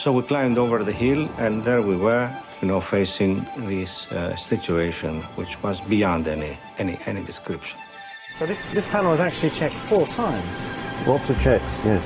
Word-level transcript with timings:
So 0.00 0.12
we 0.12 0.22
climbed 0.22 0.56
over 0.56 0.82
the 0.82 0.92
hill, 0.92 1.28
and 1.36 1.62
there 1.62 1.82
we 1.82 1.94
were, 1.94 2.30
you 2.62 2.68
know, 2.68 2.80
facing 2.80 3.46
this 3.68 4.10
uh, 4.10 4.34
situation, 4.34 5.20
which 5.36 5.62
was 5.62 5.78
beyond 5.80 6.26
any 6.26 6.56
any 6.78 6.96
any 7.06 7.22
description. 7.22 7.78
So 8.38 8.46
this, 8.46 8.62
this 8.72 8.86
panel 8.88 9.10
was 9.10 9.20
actually 9.20 9.50
checked 9.50 9.74
four 9.74 10.06
times. 10.06 11.06
Lots 11.06 11.28
of 11.28 11.38
checks, 11.42 11.84
yes. 11.84 12.02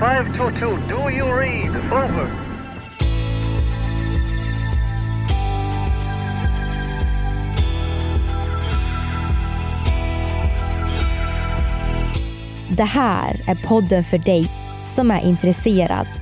522, 0.00 0.76
do 0.86 1.08
you 1.08 1.24
read? 1.32 1.70
Over. 1.92 2.28
Det 12.68 12.84
här 12.84 13.40
är 13.46 13.68
podden 13.68 14.04
för 14.04 14.18
dig 14.18 14.52
som 14.88 15.10
är 15.10 15.20
intresserad 15.20 16.19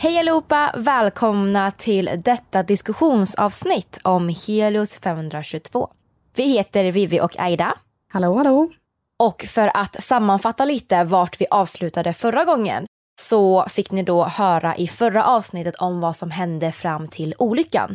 Hej 0.00 0.18
allihopa! 0.18 0.74
Välkomna 0.76 1.70
till 1.70 2.10
detta 2.24 2.62
diskussionsavsnitt 2.62 4.00
om 4.04 4.34
Helios 4.46 4.98
522. 4.98 5.90
Vi 6.34 6.42
heter 6.42 6.92
Vivi 6.92 7.20
och 7.20 7.38
Aida. 7.38 7.78
Hallå, 8.12 8.36
hallå. 8.36 8.70
Och 9.18 9.44
för 9.48 9.70
att 9.74 10.02
sammanfatta 10.02 10.64
lite 10.64 11.04
vart 11.04 11.40
vi 11.40 11.46
avslutade 11.50 12.12
förra 12.12 12.44
gången 12.44 12.86
så 13.20 13.66
fick 13.68 13.90
ni 13.90 14.02
då 14.02 14.24
höra 14.24 14.76
i 14.76 14.88
förra 14.88 15.24
avsnittet 15.24 15.74
om 15.76 16.00
vad 16.00 16.16
som 16.16 16.30
hände 16.30 16.72
fram 16.72 17.08
till 17.08 17.34
olyckan. 17.38 17.94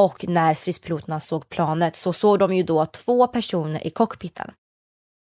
Och 0.00 0.24
när 0.28 0.54
stridspiloterna 0.54 1.20
såg 1.20 1.48
planet 1.48 1.96
så 1.96 2.12
såg 2.12 2.38
de 2.38 2.54
ju 2.54 2.62
då 2.62 2.86
två 2.86 3.26
personer 3.26 3.86
i 3.86 3.90
cockpiten. 3.90 4.52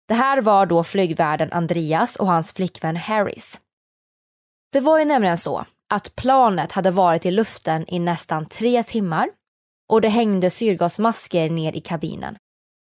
Det 0.08 0.14
här 0.14 0.42
var 0.42 0.66
då 0.66 0.84
flygvärden 0.84 1.52
Andreas 1.52 2.16
och 2.16 2.28
hans 2.28 2.54
flickvän 2.54 2.98
Harris. 2.98 3.60
Det 4.72 4.80
var 4.80 5.00
ju 5.00 5.06
nämligen 5.06 5.38
så 5.38 5.66
att 5.92 6.16
planet 6.16 6.72
hade 6.72 6.92
varit 6.92 7.26
i 7.26 7.32
luften 7.32 7.86
i 7.88 8.00
nästan 8.00 8.46
tre 8.46 8.84
timmar 8.84 9.30
och 9.92 10.02
det 10.02 10.10
hängde 10.10 10.50
syrgasmasker 10.50 11.50
ner 11.50 11.76
i 11.76 11.80
kabinen. 11.80 12.38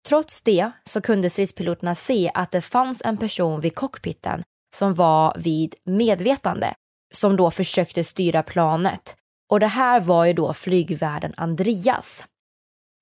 Trots 0.09 0.43
det 0.43 0.71
så 0.85 1.01
kunde 1.01 1.31
stridspiloterna 1.31 1.95
se 1.95 2.31
att 2.35 2.51
det 2.51 2.61
fanns 2.61 3.03
en 3.05 3.17
person 3.17 3.61
vid 3.61 3.75
cockpiten 3.75 4.43
som 4.77 4.95
var 4.95 5.37
vid 5.39 5.75
medvetande 5.85 6.75
som 7.15 7.37
då 7.37 7.51
försökte 7.51 8.05
styra 8.05 8.43
planet. 8.43 9.17
Och 9.51 9.61
det 9.61 9.67
här 9.67 10.01
var 10.01 10.25
ju 10.25 10.33
då 10.33 10.55
flygvärden 10.55 11.35
Andreas. 11.37 12.27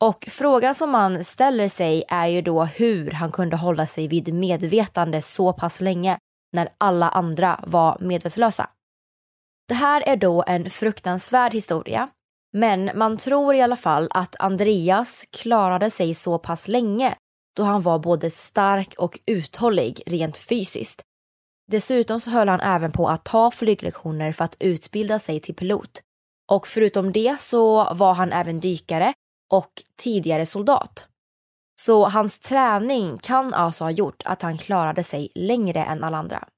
Och 0.04 0.28
frågan 0.30 0.74
som 0.74 0.90
man 0.90 1.24
ställer 1.24 1.68
sig 1.68 2.04
är 2.08 2.26
ju 2.26 2.42
då 2.42 2.64
hur 2.64 3.10
han 3.10 3.32
kunde 3.32 3.56
hålla 3.56 3.86
sig 3.86 4.08
vid 4.08 4.34
medvetande 4.34 5.22
så 5.22 5.52
pass 5.52 5.80
länge 5.80 6.18
när 6.52 6.68
alla 6.78 7.08
andra 7.08 7.60
var 7.66 7.98
medvetslösa. 8.00 8.70
Det 9.68 9.74
här 9.74 10.02
är 10.06 10.16
då 10.16 10.44
en 10.46 10.70
fruktansvärd 10.70 11.52
historia, 11.52 12.08
men 12.52 12.90
man 12.94 13.16
tror 13.16 13.54
i 13.54 13.62
alla 13.62 13.76
fall 13.76 14.08
att 14.10 14.36
Andreas 14.38 15.24
klarade 15.32 15.90
sig 15.90 16.14
så 16.14 16.38
pass 16.38 16.68
länge 16.68 17.16
då 17.56 17.62
han 17.62 17.82
var 17.82 17.98
både 17.98 18.30
stark 18.30 18.94
och 18.98 19.18
uthållig 19.26 20.02
rent 20.06 20.36
fysiskt. 20.36 21.02
Dessutom 21.72 22.20
så 22.20 22.30
höll 22.30 22.48
han 22.48 22.60
även 22.60 22.92
på 22.92 23.08
att 23.08 23.24
ta 23.24 23.50
flyglektioner 23.50 24.32
för 24.32 24.44
att 24.44 24.56
utbilda 24.60 25.18
sig 25.18 25.40
till 25.40 25.54
pilot. 25.54 26.00
Och 26.52 26.66
förutom 26.66 27.12
det 27.12 27.40
så 27.40 27.94
var 27.94 28.14
han 28.14 28.32
även 28.32 28.60
dykare 28.60 29.12
och 29.52 29.70
tidigare 29.98 30.46
soldat. 30.46 31.08
Så 31.80 32.08
hans 32.08 32.38
träning 32.38 33.18
kan 33.18 33.54
alltså 33.54 33.84
ha 33.84 33.90
gjort 33.90 34.22
att 34.24 34.42
han 34.42 34.58
klarade 34.58 35.04
sig 35.04 35.28
längre 35.34 35.84
än 35.84 36.04
alla 36.04 36.16
andra. 36.16 36.48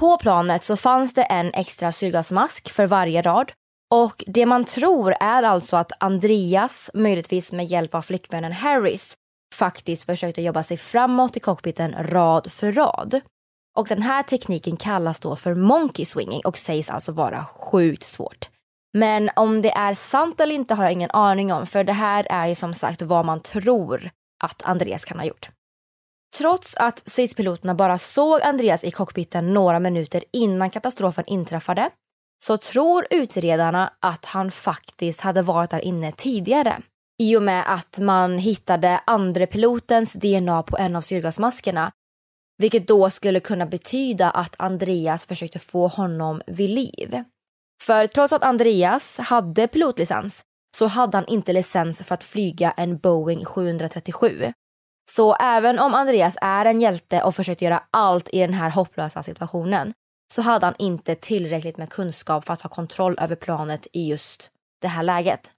På 0.00 0.18
planet 0.18 0.64
så 0.64 0.76
fanns 0.76 1.14
det 1.14 1.22
en 1.22 1.50
extra 1.54 1.92
syrgasmask 1.92 2.70
för 2.70 2.86
varje 2.86 3.22
rad 3.22 3.52
och 3.94 4.24
det 4.26 4.46
man 4.46 4.64
tror 4.64 5.14
är 5.20 5.42
alltså 5.42 5.76
att 5.76 5.92
Andreas, 6.00 6.90
möjligtvis 6.94 7.52
med 7.52 7.64
hjälp 7.66 7.94
av 7.94 8.02
flickvännen 8.02 8.52
Harris, 8.52 9.14
faktiskt 9.54 10.06
försökte 10.06 10.42
jobba 10.42 10.62
sig 10.62 10.76
framåt 10.76 11.36
i 11.36 11.40
cockpiten 11.40 11.94
rad 11.98 12.52
för 12.52 12.72
rad. 12.72 13.20
Och 13.78 13.86
den 13.88 14.02
här 14.02 14.22
tekniken 14.22 14.76
kallas 14.76 15.20
då 15.20 15.36
för 15.36 15.54
monkey 15.54 16.04
swinging 16.04 16.40
och 16.44 16.58
sägs 16.58 16.90
alltså 16.90 17.12
vara 17.12 17.44
sjukt 17.44 18.04
svårt. 18.04 18.48
Men 18.92 19.30
om 19.36 19.62
det 19.62 19.70
är 19.70 19.94
sant 19.94 20.40
eller 20.40 20.54
inte 20.54 20.74
har 20.74 20.84
jag 20.84 20.92
ingen 20.92 21.10
aning 21.10 21.52
om 21.52 21.66
för 21.66 21.84
det 21.84 21.92
här 21.92 22.26
är 22.30 22.46
ju 22.46 22.54
som 22.54 22.74
sagt 22.74 23.02
vad 23.02 23.24
man 23.24 23.40
tror 23.40 24.10
att 24.44 24.62
Andreas 24.62 25.04
kan 25.04 25.18
ha 25.18 25.26
gjort. 25.26 25.50
Trots 26.36 26.74
att 26.76 27.08
stridspiloterna 27.08 27.74
bara 27.74 27.98
såg 27.98 28.42
Andreas 28.42 28.84
i 28.84 28.90
cockpiten 28.90 29.54
några 29.54 29.80
minuter 29.80 30.24
innan 30.32 30.70
katastrofen 30.70 31.24
inträffade 31.26 31.90
så 32.44 32.56
tror 32.56 33.06
utredarna 33.10 33.92
att 34.00 34.24
han 34.24 34.50
faktiskt 34.50 35.20
hade 35.20 35.42
varit 35.42 35.70
där 35.70 35.84
inne 35.84 36.12
tidigare 36.12 36.82
i 37.22 37.36
och 37.36 37.42
med 37.42 37.64
att 37.66 37.98
man 37.98 38.38
hittade 38.38 39.00
andre 39.06 39.46
pilotens 39.46 40.12
DNA 40.12 40.62
på 40.62 40.78
en 40.78 40.96
av 40.96 41.00
syrgasmaskerna 41.00 41.92
vilket 42.60 42.88
då 42.88 43.10
skulle 43.10 43.40
kunna 43.40 43.66
betyda 43.66 44.30
att 44.30 44.54
Andreas 44.58 45.26
försökte 45.26 45.58
få 45.58 45.86
honom 45.86 46.42
vid 46.46 46.70
liv. 46.70 47.24
För 47.82 48.06
trots 48.06 48.32
att 48.32 48.42
Andreas 48.42 49.18
hade 49.18 49.68
pilotlicens 49.68 50.42
så 50.76 50.86
hade 50.86 51.16
han 51.16 51.26
inte 51.26 51.52
licens 51.52 52.02
för 52.02 52.14
att 52.14 52.24
flyga 52.24 52.70
en 52.70 52.98
Boeing 52.98 53.44
737. 53.44 54.52
Så 55.16 55.34
även 55.34 55.78
om 55.78 55.94
Andreas 55.94 56.36
är 56.40 56.64
en 56.64 56.80
hjälte 56.80 57.22
och 57.22 57.34
försökt 57.34 57.62
göra 57.62 57.82
allt 57.90 58.28
i 58.32 58.38
den 58.38 58.54
här 58.54 58.70
hopplösa 58.70 59.22
situationen 59.22 59.92
så 60.34 60.42
hade 60.42 60.66
han 60.66 60.74
inte 60.78 61.14
tillräckligt 61.14 61.76
med 61.76 61.90
kunskap 61.90 62.44
för 62.46 62.52
att 62.52 62.62
ha 62.62 62.70
kontroll 62.70 63.18
över 63.20 63.36
planet 63.36 63.86
i 63.92 64.08
just 64.08 64.50
det 64.80 64.88
här 64.88 65.02
läget. 65.02 65.50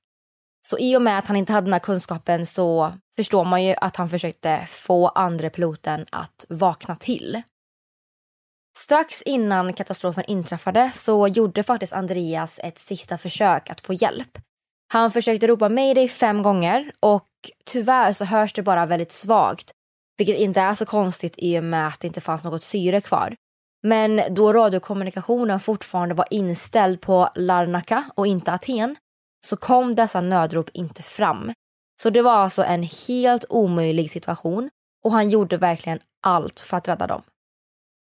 Så 0.69 0.79
i 0.79 0.97
och 0.97 1.03
med 1.03 1.19
att 1.19 1.27
han 1.27 1.37
inte 1.37 1.53
hade 1.53 1.65
den 1.65 1.73
här 1.73 1.81
kunskapen 1.81 2.47
så 2.47 2.93
förstår 3.17 3.45
man 3.45 3.65
ju 3.65 3.75
att 3.81 3.97
han 3.97 4.09
försökte 4.09 4.67
få 4.71 5.09
andra 5.09 5.51
piloten 5.51 6.07
att 6.11 6.47
vakna 6.49 6.95
till. 6.95 7.43
Strax 8.79 9.23
innan 9.23 9.73
katastrofen 9.73 10.25
inträffade 10.27 10.91
så 10.95 11.29
gjorde 11.29 11.63
faktiskt 11.63 11.93
Andreas 11.93 12.61
ett 12.63 12.79
sista 12.79 13.19
försök 13.19 13.71
att 13.71 13.81
få 13.81 13.93
hjälp. 13.93 14.39
Han 14.93 15.11
försökte 15.11 15.47
ropa 15.47 15.69
mayday 15.69 16.09
fem 16.09 16.43
gånger 16.43 16.93
och 17.01 17.29
tyvärr 17.65 18.13
så 18.13 18.25
hörs 18.25 18.53
det 18.53 18.63
bara 18.63 18.87
väldigt 18.87 19.13
svagt. 19.13 19.71
Vilket 20.19 20.39
inte 20.39 20.61
är 20.61 20.75
så 20.75 20.87
konstigt 20.87 21.35
i 21.39 21.59
och 21.59 21.65
med 21.65 21.87
att 21.87 22.01
det 22.01 22.07
inte 22.07 22.21
fanns 22.21 22.45
något 22.45 22.63
syre 22.63 23.01
kvar. 23.01 23.35
Men 23.83 24.21
då 24.31 24.53
radiokommunikationen 24.53 25.61
fortfarande 25.61 26.15
var 26.15 26.27
inställd 26.31 27.01
på 27.01 27.29
Larnaca 27.35 28.05
och 28.15 28.27
inte 28.27 28.53
Aten 28.53 28.97
så 29.47 29.57
kom 29.57 29.95
dessa 29.95 30.21
nödrop 30.21 30.71
inte 30.73 31.03
fram. 31.03 31.53
Så 32.03 32.11
det 32.11 32.23
var 32.23 32.33
alltså 32.33 32.65
en 32.65 32.83
helt 33.09 33.45
omöjlig 33.49 34.11
situation 34.11 34.71
och 35.05 35.13
han 35.13 35.31
gjorde 35.31 35.57
verkligen 35.57 35.99
allt 36.23 36.61
för 36.61 36.77
att 36.77 36.89
rädda 36.89 37.07
dem. 37.07 37.23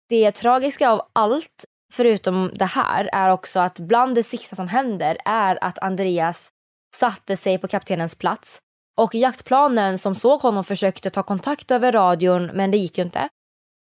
Det 0.08 0.32
tragiska 0.32 0.90
av 0.90 1.02
allt, 1.12 1.64
förutom 1.92 2.50
det 2.54 2.64
här, 2.64 3.10
är 3.12 3.30
också 3.30 3.60
att 3.60 3.78
bland 3.78 4.14
det 4.14 4.22
sista 4.22 4.56
som 4.56 4.68
händer 4.68 5.18
är 5.24 5.58
att 5.64 5.78
Andreas 5.78 6.50
satte 6.94 7.36
sig 7.36 7.58
på 7.58 7.68
kaptenens 7.68 8.14
plats 8.14 8.58
och 8.96 9.14
jaktplanen 9.14 9.98
som 9.98 10.14
såg 10.14 10.40
honom 10.40 10.64
försökte 10.64 11.10
ta 11.10 11.22
kontakt 11.22 11.70
över 11.70 11.92
radion 11.92 12.46
men 12.46 12.70
det 12.70 12.78
gick 12.78 12.98
ju 12.98 13.04
inte. 13.04 13.28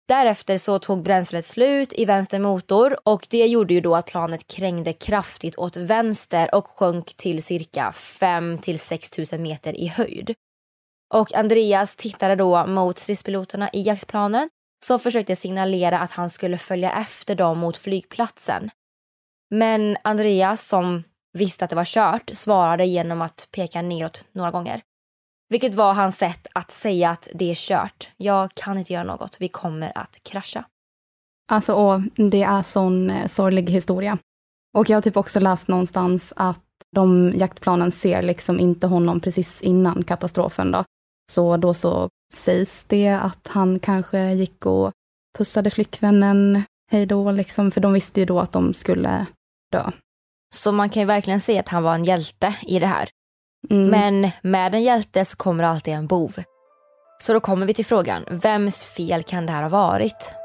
Därefter 0.07 0.57
så 0.57 0.79
tog 0.79 1.03
bränslet 1.03 1.45
slut 1.45 1.93
i 1.93 2.05
vänster 2.05 2.39
motor 2.39 2.97
och 3.03 3.27
det 3.29 3.47
gjorde 3.47 3.73
ju 3.73 3.81
då 3.81 3.95
att 3.95 4.05
planet 4.05 4.47
krängde 4.47 4.93
kraftigt 4.93 5.57
åt 5.57 5.77
vänster 5.77 6.55
och 6.55 6.67
sjönk 6.67 7.13
till 7.17 7.43
cirka 7.43 7.91
5 7.91 8.57
till 8.57 8.79
6 8.79 9.17
000 9.31 9.41
meter 9.41 9.73
i 9.73 9.87
höjd. 9.87 10.33
Och 11.13 11.35
Andreas 11.35 11.95
tittade 11.95 12.35
då 12.35 12.65
mot 12.67 12.97
stridspiloterna 12.97 13.69
i 13.73 13.81
jaktplanen 13.81 14.49
som 14.85 14.99
försökte 14.99 15.35
signalera 15.35 15.99
att 15.99 16.11
han 16.11 16.29
skulle 16.29 16.57
följa 16.57 16.91
efter 16.91 17.35
dem 17.35 17.59
mot 17.59 17.77
flygplatsen. 17.77 18.69
Men 19.49 19.97
Andreas, 20.03 20.67
som 20.67 21.03
visste 21.33 21.65
att 21.65 21.69
det 21.69 21.75
var 21.75 21.85
kört, 21.85 22.29
svarade 22.33 22.85
genom 22.85 23.21
att 23.21 23.47
peka 23.51 23.81
neråt 23.81 24.25
några 24.31 24.51
gånger. 24.51 24.81
Vilket 25.51 25.75
var 25.75 25.93
hans 25.93 26.17
sätt 26.17 26.47
att 26.53 26.71
säga 26.71 27.09
att 27.09 27.27
det 27.33 27.51
är 27.51 27.55
kört. 27.55 28.11
Jag 28.17 28.53
kan 28.53 28.77
inte 28.77 28.93
göra 28.93 29.03
något. 29.03 29.37
Vi 29.39 29.47
kommer 29.47 29.97
att 29.97 30.19
krascha. 30.23 30.63
Alltså, 31.51 31.73
och 31.73 32.01
det 32.15 32.43
är 32.43 32.61
sån 32.61 33.09
eh, 33.09 33.25
sorglig 33.25 33.69
historia. 33.69 34.17
Och 34.77 34.89
jag 34.89 34.97
har 34.97 35.01
typ 35.01 35.17
också 35.17 35.39
läst 35.39 35.67
någonstans 35.67 36.33
att 36.35 36.59
de 36.95 37.33
jaktplanen 37.35 37.91
ser 37.91 38.21
liksom 38.21 38.59
inte 38.59 38.87
honom 38.87 39.19
precis 39.19 39.61
innan 39.61 40.03
katastrofen 40.03 40.71
då. 40.71 40.83
Så 41.31 41.57
då 41.57 41.73
så 41.73 42.09
sägs 42.33 42.83
det 42.83 43.09
att 43.09 43.47
han 43.47 43.79
kanske 43.79 44.31
gick 44.31 44.65
och 44.65 44.91
pussade 45.37 45.69
flickvännen 45.69 46.63
hej 46.91 47.05
då, 47.05 47.31
liksom, 47.31 47.71
för 47.71 47.81
de 47.81 47.93
visste 47.93 48.19
ju 48.19 48.25
då 48.25 48.39
att 48.39 48.51
de 48.51 48.73
skulle 48.73 49.25
dö. 49.71 49.91
Så 50.55 50.71
man 50.71 50.89
kan 50.89 51.01
ju 51.01 51.07
verkligen 51.07 51.41
se 51.41 51.59
att 51.59 51.69
han 51.69 51.83
var 51.83 51.95
en 51.95 52.05
hjälte 52.05 52.55
i 52.67 52.79
det 52.79 52.87
här. 52.87 53.09
Mm. 53.69 53.89
Men 53.89 54.31
med 54.43 54.75
en 54.75 54.83
hjälte 54.83 55.25
så 55.25 55.37
kommer 55.37 55.63
alltid 55.63 55.93
en 55.93 56.07
bov. 56.07 56.43
Så 57.23 57.33
då 57.33 57.39
kommer 57.39 57.65
vi 57.65 57.73
till 57.73 57.85
frågan, 57.85 58.25
vems 58.29 58.83
fel 58.83 59.23
kan 59.23 59.45
det 59.45 59.51
här 59.51 59.61
ha 59.61 59.69
varit? 59.69 60.35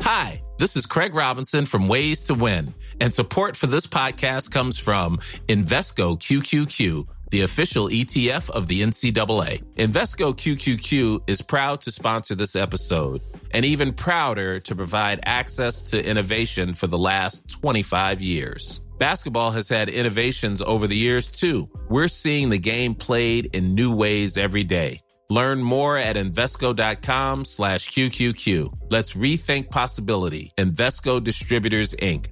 Hi, 0.00 0.42
this 0.58 0.76
is 0.76 0.86
Craig 0.86 1.14
Robinson 1.14 1.66
from 1.66 1.88
Ways 1.88 2.24
to 2.24 2.34
Win 2.34 2.74
and 3.00 3.14
support 3.14 3.56
for 3.56 3.66
this 3.66 3.86
podcast 3.86 4.52
comes 4.52 4.80
from 4.80 5.20
Invesco 5.48 6.18
QQQ 6.18 7.06
the 7.30 7.42
official 7.42 7.88
ETF 7.88 8.50
of 8.50 8.68
the 8.68 8.82
NCAA. 8.82 9.62
Invesco 9.76 10.34
QQQ 10.34 11.28
is 11.28 11.42
proud 11.42 11.80
to 11.80 11.90
sponsor 11.90 12.34
this 12.34 12.54
episode 12.54 13.20
and 13.56 13.64
even 13.64 13.90
prouder 13.90 14.60
to 14.60 14.76
provide 14.76 15.18
access 15.24 15.80
to 15.80 16.06
innovation 16.06 16.74
for 16.74 16.86
the 16.88 16.98
last 16.98 17.48
25 17.48 18.20
years. 18.20 18.82
Basketball 18.98 19.50
has 19.50 19.66
had 19.66 19.88
innovations 19.88 20.60
over 20.60 20.86
the 20.86 20.96
years 20.96 21.30
too. 21.30 21.66
We're 21.88 22.08
seeing 22.08 22.50
the 22.50 22.58
game 22.58 22.94
played 22.94 23.46
in 23.54 23.74
new 23.74 23.96
ways 23.96 24.36
every 24.36 24.62
day. 24.62 25.00
Learn 25.30 25.62
more 25.62 25.96
at 25.96 26.16
Invesco.com 26.16 27.46
slash 27.46 27.88
QQQ. 27.88 28.90
Let's 28.90 29.14
rethink 29.14 29.70
possibility. 29.70 30.52
Investco 30.58 31.24
Distributors, 31.24 31.94
Inc. 31.94 32.26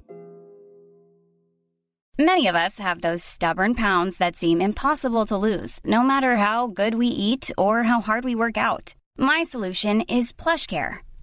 Many 2.19 2.47
of 2.47 2.55
us 2.55 2.77
have 2.77 3.01
those 3.01 3.23
stubborn 3.23 3.73
pounds 3.73 4.17
that 4.17 4.37
seem 4.37 4.61
impossible 4.61 5.25
to 5.25 5.37
lose, 5.37 5.81
no 5.83 6.03
matter 6.03 6.37
how 6.37 6.67
good 6.67 6.93
we 6.93 7.07
eat 7.07 7.49
or 7.57 7.81
how 7.81 7.99
hard 7.99 8.23
we 8.23 8.35
work 8.35 8.57
out. 8.57 8.93
My 9.17 9.43
solution 9.43 10.01
is 10.01 10.31
PlushCare. 10.31 11.04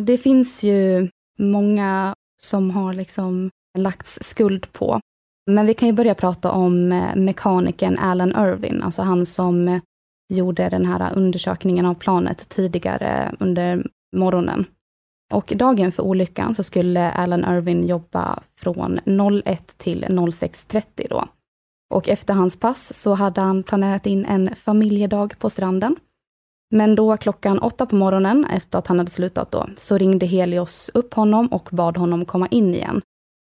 Det 0.00 0.18
finns 0.18 0.62
ju 0.62 1.08
många 1.38 2.14
som 2.42 2.70
har 2.70 2.94
liksom 2.94 3.50
lagts 3.78 4.18
skuld 4.22 4.72
på 4.72 5.00
Men 5.50 5.66
vi 5.66 5.74
kan 5.74 5.88
ju 5.88 5.92
börja 5.92 6.14
prata 6.14 6.50
om 6.50 6.92
eh, 6.92 7.16
mekanikern 7.16 7.98
Alan 7.98 8.30
Irwin, 8.30 8.82
alltså 8.82 9.02
han 9.02 9.26
som 9.26 9.68
eh, 9.68 9.80
gjorde 10.32 10.68
den 10.68 10.86
här 10.86 11.12
undersökningen 11.14 11.86
av 11.86 11.94
planet 11.94 12.48
tidigare 12.48 13.34
under 13.38 13.86
morgonen. 14.16 14.64
Och 15.32 15.52
dagen 15.56 15.92
för 15.92 16.02
olyckan 16.02 16.54
så 16.54 16.62
skulle 16.62 17.12
Alan 17.12 17.44
Irwin 17.44 17.86
jobba 17.86 18.42
från 18.60 19.00
01 19.44 19.78
till 19.78 20.04
06.30 20.04 21.08
då. 21.10 21.24
Och 21.94 22.08
efter 22.08 22.34
hans 22.34 22.60
pass 22.60 22.94
så 22.94 23.14
hade 23.14 23.40
han 23.40 23.62
planerat 23.62 24.06
in 24.06 24.24
en 24.24 24.54
familjedag 24.56 25.38
på 25.38 25.50
stranden. 25.50 25.96
Men 26.70 26.94
då 26.94 27.16
klockan 27.16 27.58
åtta 27.58 27.86
på 27.86 27.96
morgonen, 27.96 28.44
efter 28.44 28.78
att 28.78 28.86
han 28.86 28.98
hade 28.98 29.10
slutat 29.10 29.50
då, 29.50 29.66
så 29.76 29.98
ringde 29.98 30.26
Helios 30.26 30.90
upp 30.94 31.14
honom 31.14 31.46
och 31.46 31.68
bad 31.72 31.96
honom 31.96 32.24
komma 32.24 32.46
in 32.46 32.74
igen. 32.74 33.02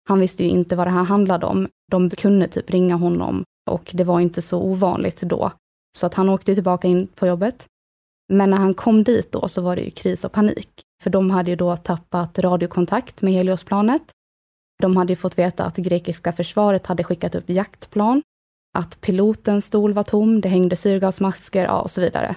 Han 0.09 0.21
visste 0.21 0.45
ju 0.45 0.49
inte 0.49 0.77
vad 0.77 0.87
det 0.87 0.91
här 0.91 1.05
handlade 1.05 1.47
om. 1.47 1.69
De 1.91 2.11
kunde 2.11 2.49
typ 2.49 2.71
ringa 2.71 2.97
honom 2.97 3.45
och 3.71 3.91
det 3.95 4.05
var 4.05 4.21
inte 4.21 4.43
så 4.43 4.63
ovanligt 4.63 5.21
då. 5.21 5.53
Så 5.99 6.07
att 6.07 6.15
han 6.15 6.29
åkte 6.29 6.55
tillbaka 6.55 6.89
in 6.89 7.07
på 7.07 7.27
jobbet. 7.27 7.67
Men 8.33 8.51
när 8.51 8.57
han 8.57 8.75
kom 8.75 9.05
dit 9.05 9.33
då 9.33 9.49
så 9.49 9.63
var 9.63 9.77
det 9.77 9.83
ju 9.83 9.91
kris 9.91 10.25
och 10.25 10.33
panik. 10.33 10.69
För 11.03 11.11
de 11.11 11.31
hade 11.31 11.51
ju 11.51 11.57
då 11.57 11.77
tappat 11.77 12.39
radiokontakt 12.39 13.23
med 13.23 13.33
Heliosplanet. 13.33 14.03
De 14.83 14.97
hade 14.97 15.13
ju 15.13 15.17
fått 15.17 15.39
veta 15.39 15.65
att 15.65 15.77
grekiska 15.77 16.33
försvaret 16.33 16.87
hade 16.87 17.05
skickat 17.05 17.35
upp 17.35 17.51
jaktplan, 17.51 18.23
att 18.79 19.01
pilotens 19.01 19.67
stol 19.67 19.93
var 19.93 20.03
tom, 20.03 20.41
det 20.41 20.49
hängde 20.49 20.77
syrgasmasker 20.77 21.65
ja, 21.65 21.81
och 21.81 21.91
så 21.91 22.01
vidare. 22.01 22.37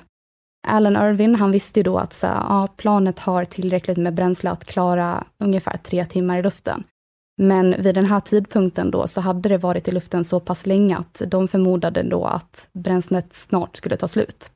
Alan 0.67 0.95
Irvin, 0.95 1.35
han 1.35 1.51
visste 1.51 1.79
ju 1.79 1.83
då 1.83 1.97
att 1.97 2.13
så, 2.13 2.27
ja, 2.27 2.67
planet 2.77 3.19
har 3.19 3.45
tillräckligt 3.45 3.97
med 3.97 4.13
bränsle 4.13 4.51
att 4.51 4.65
klara 4.65 5.23
ungefär 5.39 5.77
tre 5.77 6.05
timmar 6.05 6.37
i 6.37 6.43
luften. 6.43 6.83
Men 7.41 7.75
vid 7.81 7.95
den 7.95 8.05
här 8.05 8.19
tidpunkten 8.19 8.91
då 8.91 9.07
så 9.07 9.21
hade 9.21 9.49
det 9.49 9.57
varit 9.57 9.87
i 9.87 9.91
luften 9.91 10.25
så 10.25 10.39
pass 10.39 10.65
länge 10.65 10.97
att 10.97 11.21
de 11.27 11.47
förmodade 11.47 12.03
då 12.03 12.25
att 12.25 12.69
bränslet 12.73 13.33
snart 13.33 13.77
skulle 13.77 13.97
ta 13.97 14.07
slut. 14.07 14.51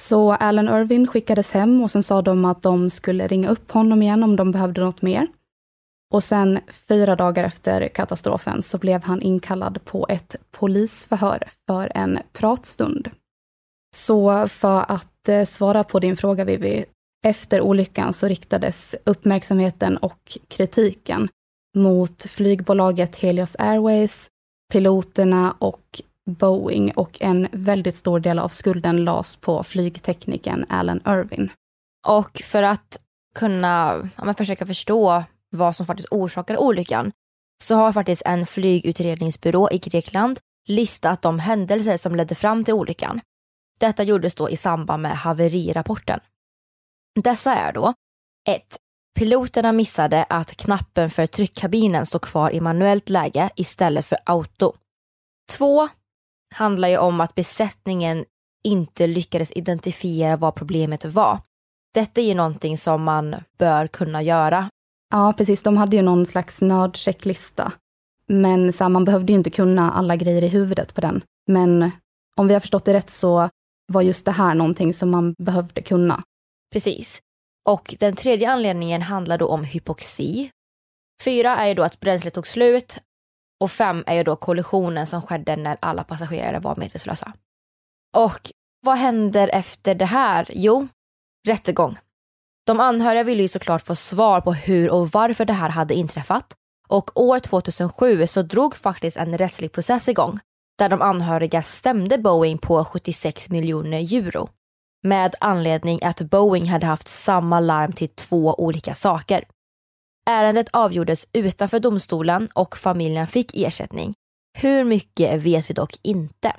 Så 0.00 0.32
Alan 0.32 0.68
Irvin 0.68 1.06
skickades 1.06 1.52
hem 1.52 1.82
och 1.82 1.90
sen 1.90 2.02
sa 2.02 2.20
de 2.20 2.44
att 2.44 2.62
de 2.62 2.90
skulle 2.90 3.26
ringa 3.26 3.48
upp 3.48 3.70
honom 3.70 4.02
igen 4.02 4.22
om 4.22 4.36
de 4.36 4.50
behövde 4.50 4.80
något 4.80 5.02
mer. 5.02 5.26
Och 6.12 6.24
sen 6.24 6.58
fyra 6.88 7.16
dagar 7.16 7.44
efter 7.44 7.88
katastrofen 7.88 8.62
så 8.62 8.78
blev 8.78 9.02
han 9.02 9.22
inkallad 9.22 9.84
på 9.84 10.06
ett 10.08 10.36
polisförhör 10.50 11.42
för 11.66 11.92
en 11.94 12.18
pratstund. 12.32 13.10
Så 13.96 14.48
för 14.48 14.84
att 14.88 15.28
eh, 15.28 15.44
svara 15.44 15.84
på 15.84 15.98
din 15.98 16.16
fråga 16.16 16.44
Vivi, 16.44 16.84
efter 17.26 17.60
olyckan 17.60 18.12
så 18.12 18.28
riktades 18.28 18.94
uppmärksamheten 19.04 19.96
och 19.96 20.38
kritiken 20.48 21.28
mot 21.76 22.22
flygbolaget 22.22 23.16
Helios 23.16 23.56
Airways, 23.58 24.28
piloterna 24.72 25.56
och 25.58 26.02
Boeing 26.30 26.92
och 26.92 27.22
en 27.22 27.48
väldigt 27.52 27.96
stor 27.96 28.20
del 28.20 28.38
av 28.38 28.48
skulden 28.48 29.04
lades 29.04 29.36
på 29.36 29.62
flygteknikern 29.62 30.64
Alan 30.68 31.00
Irvin. 31.06 31.50
Och 32.06 32.42
för 32.44 32.62
att 32.62 33.00
kunna 33.34 34.08
ja, 34.16 34.34
försöka 34.34 34.66
förstå 34.66 35.24
vad 35.50 35.76
som 35.76 35.86
faktiskt 35.86 36.08
orsakade 36.10 36.58
olyckan 36.58 37.12
så 37.64 37.74
har 37.74 37.92
faktiskt 37.92 38.22
en 38.24 38.46
flygutredningsbyrå 38.46 39.68
i 39.70 39.78
Grekland 39.78 40.38
listat 40.68 41.22
de 41.22 41.38
händelser 41.38 41.96
som 41.96 42.16
ledde 42.16 42.34
fram 42.34 42.64
till 42.64 42.74
olyckan. 42.74 43.20
Detta 43.80 44.02
gjordes 44.02 44.34
då 44.34 44.50
i 44.50 44.56
samband 44.56 45.02
med 45.02 45.16
haverirapporten. 45.16 46.20
Dessa 47.22 47.54
är 47.54 47.72
då 47.72 47.94
1. 48.48 48.62
Piloterna 49.18 49.72
missade 49.72 50.24
att 50.24 50.56
knappen 50.56 51.10
för 51.10 51.26
tryckkabinen 51.26 52.06
stod 52.06 52.22
kvar 52.22 52.50
i 52.50 52.60
manuellt 52.60 53.08
läge 53.08 53.50
istället 53.56 54.06
för 54.06 54.18
auto. 54.24 54.72
2 55.52 55.88
handlar 56.54 56.88
ju 56.88 56.98
om 56.98 57.20
att 57.20 57.34
besättningen 57.34 58.24
inte 58.64 59.06
lyckades 59.06 59.52
identifiera 59.52 60.36
vad 60.36 60.54
problemet 60.54 61.04
var. 61.04 61.38
Detta 61.94 62.20
är 62.20 62.24
ju 62.24 62.34
någonting 62.34 62.78
som 62.78 63.02
man 63.02 63.36
bör 63.58 63.86
kunna 63.86 64.22
göra. 64.22 64.70
Ja, 65.10 65.34
precis. 65.36 65.62
De 65.62 65.76
hade 65.76 65.96
ju 65.96 66.02
någon 66.02 66.26
slags 66.26 66.62
nördchecklista. 66.62 67.72
Men 68.28 68.72
så 68.72 68.84
här, 68.84 68.88
man 68.88 69.04
behövde 69.04 69.32
ju 69.32 69.36
inte 69.36 69.50
kunna 69.50 69.92
alla 69.92 70.16
grejer 70.16 70.42
i 70.42 70.48
huvudet 70.48 70.94
på 70.94 71.00
den. 71.00 71.22
Men 71.46 71.90
om 72.36 72.48
vi 72.48 72.54
har 72.54 72.60
förstått 72.60 72.84
det 72.84 72.92
rätt 72.92 73.10
så 73.10 73.48
var 73.92 74.02
just 74.02 74.24
det 74.24 74.32
här 74.32 74.54
någonting 74.54 74.94
som 74.94 75.10
man 75.10 75.34
behövde 75.38 75.82
kunna. 75.82 76.22
Precis. 76.72 77.20
Och 77.68 77.94
den 77.98 78.16
tredje 78.16 78.50
anledningen 78.50 79.02
handlar 79.02 79.38
då 79.38 79.48
om 79.48 79.64
hypoxi. 79.64 80.50
Fyra 81.22 81.56
är 81.56 81.68
ju 81.68 81.74
då 81.74 81.82
att 81.82 82.00
bränslet 82.00 82.34
tog 82.34 82.46
slut 82.46 82.98
och 83.60 83.70
fem 83.70 84.04
är 84.06 84.14
ju 84.14 84.22
då 84.22 84.36
kollisionen 84.36 85.06
som 85.06 85.22
skedde 85.22 85.56
när 85.56 85.76
alla 85.80 86.04
passagerare 86.04 86.58
var 86.58 86.76
medvetslösa. 86.76 87.32
Och 88.16 88.40
vad 88.80 88.96
händer 88.98 89.50
efter 89.52 89.94
det 89.94 90.04
här? 90.04 90.46
Jo, 90.50 90.88
rättegång. 91.48 91.98
De 92.66 92.80
anhöriga 92.80 93.24
ville 93.24 93.42
ju 93.42 93.48
såklart 93.48 93.86
få 93.86 93.94
svar 93.94 94.40
på 94.40 94.52
hur 94.52 94.90
och 94.90 95.08
varför 95.08 95.44
det 95.44 95.52
här 95.52 95.68
hade 95.68 95.94
inträffat. 95.94 96.54
Och 96.88 97.20
år 97.20 97.38
2007 97.38 98.26
så 98.26 98.42
drog 98.42 98.76
faktiskt 98.76 99.16
en 99.16 99.38
rättslig 99.38 99.72
process 99.72 100.08
igång 100.08 100.38
där 100.78 100.88
de 100.88 101.02
anhöriga 101.02 101.62
stämde 101.62 102.18
Boeing 102.18 102.58
på 102.58 102.84
76 102.84 103.50
miljoner 103.50 104.14
euro 104.14 104.48
med 105.02 105.34
anledning 105.40 105.98
att 106.02 106.20
Boeing 106.22 106.66
hade 106.66 106.86
haft 106.86 107.08
samma 107.08 107.60
larm 107.60 107.92
till 107.92 108.08
två 108.08 108.54
olika 108.54 108.94
saker. 108.94 109.44
Ärendet 110.30 110.68
avgjordes 110.72 111.26
utanför 111.32 111.80
domstolen 111.80 112.48
och 112.54 112.78
familjen 112.78 113.26
fick 113.26 113.56
ersättning. 113.56 114.14
Hur 114.58 114.84
mycket 114.84 115.42
vet 115.42 115.70
vi 115.70 115.74
dock 115.74 115.94
inte. 116.02 116.56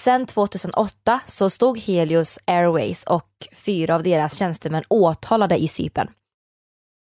Sen 0.00 0.26
2008 0.26 1.20
så 1.26 1.50
stod 1.50 1.78
Helios 1.78 2.38
Airways 2.44 3.04
och 3.04 3.30
fyra 3.52 3.94
av 3.94 4.02
deras 4.02 4.38
tjänstemän 4.38 4.84
åtalade 4.88 5.56
i 5.56 5.68
Cypern. 5.68 6.10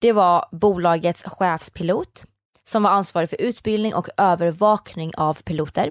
Det 0.01 0.13
var 0.13 0.47
bolagets 0.53 1.23
chefspilot 1.23 2.25
som 2.65 2.83
var 2.83 2.91
ansvarig 2.91 3.31
för 3.31 3.41
utbildning 3.41 3.95
och 3.95 4.09
övervakning 4.17 5.13
av 5.17 5.35
piloter. 5.43 5.91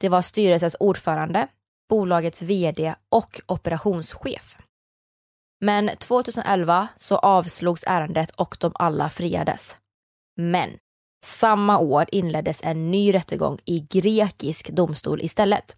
Det 0.00 0.08
var 0.08 0.22
styrelsens 0.22 0.76
ordförande, 0.80 1.48
bolagets 1.88 2.42
vd 2.42 2.94
och 3.08 3.40
operationschef. 3.46 4.56
Men 5.60 5.90
2011 5.98 6.88
så 6.96 7.16
avslogs 7.16 7.84
ärendet 7.86 8.30
och 8.30 8.56
de 8.60 8.72
alla 8.74 9.10
friades. 9.10 9.76
Men 10.36 10.70
samma 11.24 11.78
år 11.78 12.06
inleddes 12.12 12.60
en 12.64 12.90
ny 12.90 13.14
rättegång 13.14 13.58
i 13.64 13.80
grekisk 13.80 14.70
domstol 14.70 15.20
istället. 15.20 15.76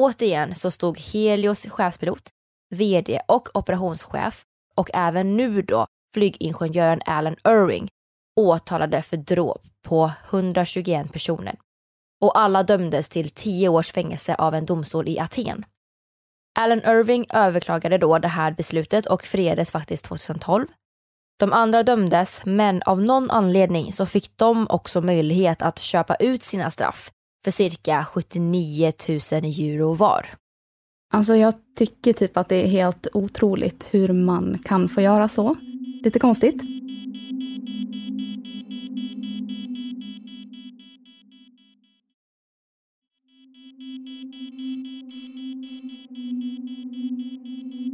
Återigen 0.00 0.54
så 0.54 0.70
stod 0.70 0.98
Helios 0.98 1.66
chefspilot, 1.66 2.30
vd 2.74 3.20
och 3.28 3.48
operationschef 3.54 4.44
och 4.74 4.90
även 4.94 5.36
nu 5.36 5.62
då 5.62 5.86
flygingenjören 6.14 7.00
Alan 7.06 7.36
Irving 7.44 7.88
åtalade 8.40 9.02
för 9.02 9.16
dråp 9.16 9.62
på 9.82 10.10
121 10.30 11.12
personer. 11.12 11.58
Och 12.24 12.38
alla 12.38 12.62
dömdes 12.62 13.08
till 13.08 13.30
tio 13.30 13.68
års 13.68 13.92
fängelse 13.92 14.34
av 14.34 14.54
en 14.54 14.66
domstol 14.66 15.08
i 15.08 15.18
Aten. 15.18 15.64
Alan 16.58 16.78
Irving 16.78 17.26
överklagade 17.34 17.98
då 17.98 18.18
det 18.18 18.28
här 18.28 18.52
beslutet 18.52 19.06
och 19.06 19.22
friades 19.22 19.70
faktiskt 19.70 20.04
2012. 20.04 20.66
De 21.38 21.52
andra 21.52 21.82
dömdes, 21.82 22.42
men 22.44 22.82
av 22.82 23.02
någon 23.02 23.30
anledning 23.30 23.92
så 23.92 24.06
fick 24.06 24.36
de 24.36 24.66
också 24.70 25.00
möjlighet 25.00 25.62
att 25.62 25.78
köpa 25.78 26.14
ut 26.14 26.42
sina 26.42 26.70
straff 26.70 27.10
för 27.44 27.50
cirka 27.50 28.06
79 28.12 28.92
000 29.08 29.18
euro 29.44 29.94
var. 29.94 30.26
Alltså 31.14 31.36
jag 31.36 31.54
tycker 31.76 32.12
typ 32.12 32.36
att 32.36 32.48
det 32.48 32.64
är 32.64 32.68
helt 32.68 33.06
otroligt 33.12 33.88
hur 33.90 34.12
man 34.12 34.58
kan 34.64 34.88
få 34.88 35.00
göra 35.00 35.28
så. 35.28 35.56
Lite 36.04 36.18
konstigt. 36.18 36.73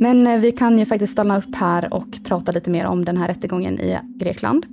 Men 0.00 0.26
eh, 0.26 0.40
vi 0.40 0.52
kan 0.52 0.78
ju 0.78 0.84
faktiskt 0.84 1.12
stanna 1.12 1.38
upp 1.38 1.54
här 1.54 1.94
och 1.94 2.18
prata 2.24 2.52
lite 2.52 2.70
mer 2.70 2.86
om 2.86 3.04
den 3.04 3.16
här 3.16 3.28
rättegången 3.28 3.80
i 3.80 3.98
Grekland. 4.16 4.66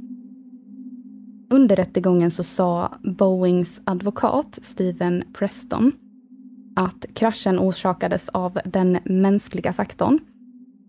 Under 1.49 1.75
rättegången 1.75 2.31
så 2.31 2.43
sa 2.43 2.93
Boeings 3.03 3.81
advokat 3.83 4.59
Steven 4.61 5.23
Preston 5.33 5.91
att 6.75 7.05
kraschen 7.13 7.59
orsakades 7.59 8.29
av 8.29 8.59
den 8.65 8.99
mänskliga 9.05 9.73
faktorn. 9.73 10.19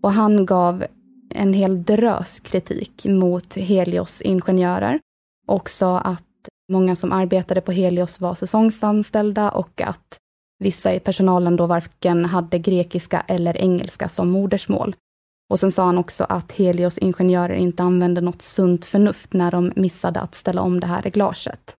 Och 0.01 0.11
han 0.11 0.45
gav 0.45 0.85
en 1.29 1.53
hel 1.53 1.83
drös 1.83 2.39
kritik 2.39 3.05
mot 3.05 3.55
Helios 3.55 4.21
ingenjörer 4.21 4.99
och 5.47 5.69
sa 5.69 5.99
att 5.99 6.23
många 6.71 6.95
som 6.95 7.11
arbetade 7.11 7.61
på 7.61 7.71
Helios 7.71 8.21
var 8.21 8.35
säsongsanställda 8.35 9.51
och 9.51 9.81
att 9.81 10.17
Vissa 10.59 10.93
i 10.93 10.99
personalen 10.99 11.55
då 11.55 11.65
varken 11.65 12.25
hade 12.25 12.59
grekiska 12.59 13.23
eller 13.27 13.57
engelska 13.57 14.09
som 14.09 14.29
modersmål. 14.29 14.95
Och 15.49 15.59
sen 15.59 15.71
sa 15.71 15.85
han 15.85 15.97
också 15.97 16.23
att 16.29 16.51
Helios 16.51 16.97
ingenjörer 16.97 17.55
inte 17.55 17.83
använde 17.83 18.21
något 18.21 18.41
sunt 18.41 18.85
förnuft 18.85 19.33
när 19.33 19.51
de 19.51 19.73
missade 19.75 20.19
att 20.19 20.35
ställa 20.35 20.61
om 20.61 20.79
det 20.79 20.87
här 20.87 21.01
reglaget. 21.01 21.75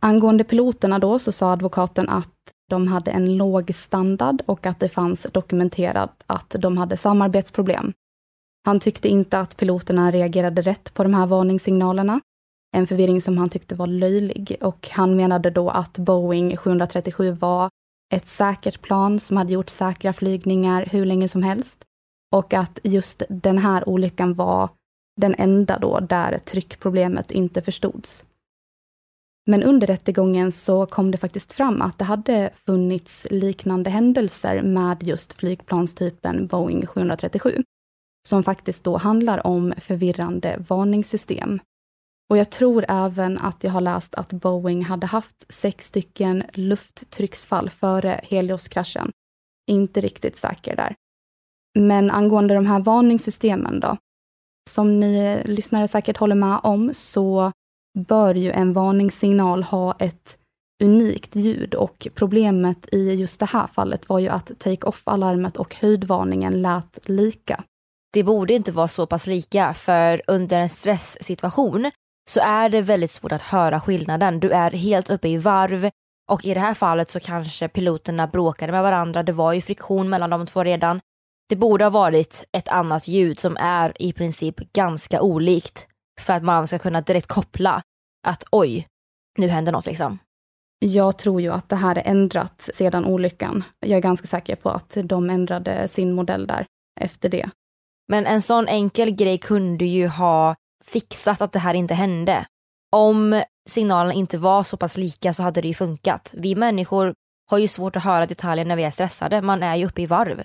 Angående 0.00 0.44
piloterna 0.44 0.98
då 0.98 1.18
så 1.18 1.32
sa 1.32 1.52
advokaten 1.52 2.08
att 2.08 2.28
de 2.70 2.88
hade 2.88 3.10
en 3.10 3.36
låg 3.36 3.74
standard 3.74 4.42
och 4.46 4.66
att 4.66 4.80
det 4.80 4.88
fanns 4.88 5.22
dokumenterat 5.22 6.24
att 6.26 6.56
de 6.58 6.78
hade 6.78 6.96
samarbetsproblem. 6.96 7.92
Han 8.64 8.80
tyckte 8.80 9.08
inte 9.08 9.40
att 9.40 9.56
piloterna 9.56 10.10
reagerade 10.10 10.62
rätt 10.62 10.94
på 10.94 11.02
de 11.02 11.14
här 11.14 11.26
varningssignalerna. 11.26 12.20
En 12.76 12.86
förvirring 12.86 13.20
som 13.20 13.38
han 13.38 13.48
tyckte 13.48 13.74
var 13.74 13.86
löjlig 13.86 14.56
och 14.60 14.88
han 14.92 15.16
menade 15.16 15.50
då 15.50 15.70
att 15.70 15.98
Boeing 15.98 16.56
737 16.56 17.30
var 17.30 17.70
ett 18.14 18.28
säkert 18.28 18.82
plan 18.82 19.20
som 19.20 19.36
hade 19.36 19.52
gjort 19.52 19.70
säkra 19.70 20.12
flygningar 20.12 20.86
hur 20.86 21.06
länge 21.06 21.28
som 21.28 21.42
helst 21.42 21.84
och 22.36 22.54
att 22.54 22.78
just 22.82 23.22
den 23.28 23.58
här 23.58 23.88
olyckan 23.88 24.34
var 24.34 24.68
den 25.20 25.34
enda 25.38 25.78
då 25.78 26.00
där 26.00 26.38
tryckproblemet 26.38 27.30
inte 27.30 27.62
förstods. 27.62 28.24
Men 29.46 29.62
under 29.62 29.86
rättegången 29.86 30.52
så 30.52 30.86
kom 30.86 31.10
det 31.10 31.18
faktiskt 31.18 31.52
fram 31.52 31.82
att 31.82 31.98
det 31.98 32.04
hade 32.04 32.50
funnits 32.54 33.26
liknande 33.30 33.90
händelser 33.90 34.62
med 34.62 35.02
just 35.02 35.32
flygplanstypen 35.32 36.46
Boeing 36.46 36.86
737, 36.86 37.62
som 38.28 38.42
faktiskt 38.42 38.84
då 38.84 38.96
handlar 38.96 39.46
om 39.46 39.74
förvirrande 39.78 40.56
varningssystem. 40.68 41.60
Och 42.30 42.36
jag 42.36 42.50
tror 42.50 42.84
även 42.88 43.38
att 43.38 43.64
jag 43.64 43.70
har 43.70 43.80
läst 43.80 44.14
att 44.14 44.32
Boeing 44.32 44.84
hade 44.84 45.06
haft 45.06 45.46
sex 45.48 45.86
stycken 45.86 46.44
lufttrycksfall 46.52 47.70
före 47.70 48.20
Helios-kraschen. 48.24 49.10
Inte 49.70 50.00
riktigt 50.00 50.36
säker 50.36 50.76
där. 50.76 50.94
Men 51.78 52.10
angående 52.10 52.54
de 52.54 52.66
här 52.66 52.80
varningssystemen 52.80 53.80
då. 53.80 53.96
Som 54.70 55.00
ni 55.00 55.42
lyssnare 55.44 55.88
säkert 55.88 56.16
håller 56.16 56.34
med 56.34 56.60
om 56.62 56.90
så 56.94 57.52
bör 57.98 58.34
ju 58.34 58.50
en 58.50 58.72
varningssignal 58.72 59.62
ha 59.62 59.96
ett 59.98 60.38
unikt 60.82 61.36
ljud 61.36 61.74
och 61.74 62.08
problemet 62.14 62.94
i 62.94 63.14
just 63.14 63.40
det 63.40 63.46
här 63.46 63.66
fallet 63.66 64.08
var 64.08 64.18
ju 64.18 64.28
att 64.28 64.52
take-off-alarmet 64.58 65.56
och 65.56 65.74
höjdvarningen 65.74 66.62
lät 66.62 67.08
lika. 67.08 67.64
Det 68.12 68.24
borde 68.24 68.54
inte 68.54 68.72
vara 68.72 68.88
så 68.88 69.06
pass 69.06 69.26
lika 69.26 69.74
för 69.74 70.22
under 70.26 70.60
en 70.60 70.68
stresssituation 70.68 71.90
så 72.30 72.40
är 72.40 72.68
det 72.68 72.82
väldigt 72.82 73.10
svårt 73.10 73.32
att 73.32 73.42
höra 73.42 73.80
skillnaden. 73.80 74.40
Du 74.40 74.50
är 74.50 74.70
helt 74.70 75.10
uppe 75.10 75.28
i 75.28 75.36
varv 75.36 75.90
och 76.30 76.44
i 76.44 76.54
det 76.54 76.60
här 76.60 76.74
fallet 76.74 77.10
så 77.10 77.20
kanske 77.20 77.68
piloterna 77.68 78.26
bråkade 78.26 78.72
med 78.72 78.82
varandra. 78.82 79.22
Det 79.22 79.32
var 79.32 79.52
ju 79.52 79.60
friktion 79.60 80.08
mellan 80.08 80.30
de 80.30 80.46
två 80.46 80.64
redan. 80.64 81.00
Det 81.48 81.56
borde 81.56 81.84
ha 81.84 81.90
varit 81.90 82.48
ett 82.52 82.68
annat 82.68 83.08
ljud 83.08 83.38
som 83.38 83.56
är 83.60 84.02
i 84.02 84.12
princip 84.12 84.72
ganska 84.72 85.20
olikt 85.20 85.86
för 86.20 86.32
att 86.32 86.42
man 86.42 86.66
ska 86.66 86.78
kunna 86.78 87.00
direkt 87.00 87.26
koppla 87.26 87.82
att 88.26 88.44
oj, 88.52 88.86
nu 89.38 89.46
händer 89.46 89.72
något 89.72 89.86
liksom. 89.86 90.18
Jag 90.78 91.18
tror 91.18 91.40
ju 91.40 91.52
att 91.52 91.68
det 91.68 91.76
här 91.76 91.98
är 91.98 92.10
ändrat 92.10 92.70
sedan 92.74 93.04
olyckan. 93.04 93.64
Jag 93.80 93.96
är 93.96 94.00
ganska 94.00 94.26
säker 94.26 94.56
på 94.56 94.70
att 94.70 94.96
de 95.04 95.30
ändrade 95.30 95.88
sin 95.88 96.12
modell 96.12 96.46
där 96.46 96.66
efter 97.00 97.28
det. 97.28 97.50
Men 98.08 98.26
en 98.26 98.42
sån 98.42 98.68
enkel 98.68 99.10
grej 99.10 99.38
kunde 99.38 99.84
ju 99.84 100.06
ha 100.08 100.54
fixat 100.84 101.40
att 101.40 101.52
det 101.52 101.58
här 101.58 101.74
inte 101.74 101.94
hände. 101.94 102.46
Om 102.92 103.42
signalerna 103.68 104.12
inte 104.12 104.38
var 104.38 104.62
så 104.62 104.76
pass 104.76 104.96
lika 104.96 105.32
så 105.32 105.42
hade 105.42 105.60
det 105.60 105.68
ju 105.68 105.74
funkat. 105.74 106.34
Vi 106.36 106.54
människor 106.54 107.14
har 107.50 107.58
ju 107.58 107.68
svårt 107.68 107.96
att 107.96 108.04
höra 108.04 108.26
detaljer 108.26 108.64
när 108.64 108.76
vi 108.76 108.82
är 108.82 108.90
stressade. 108.90 109.42
Man 109.42 109.62
är 109.62 109.76
ju 109.76 109.86
uppe 109.86 110.02
i 110.02 110.06
varv. 110.06 110.42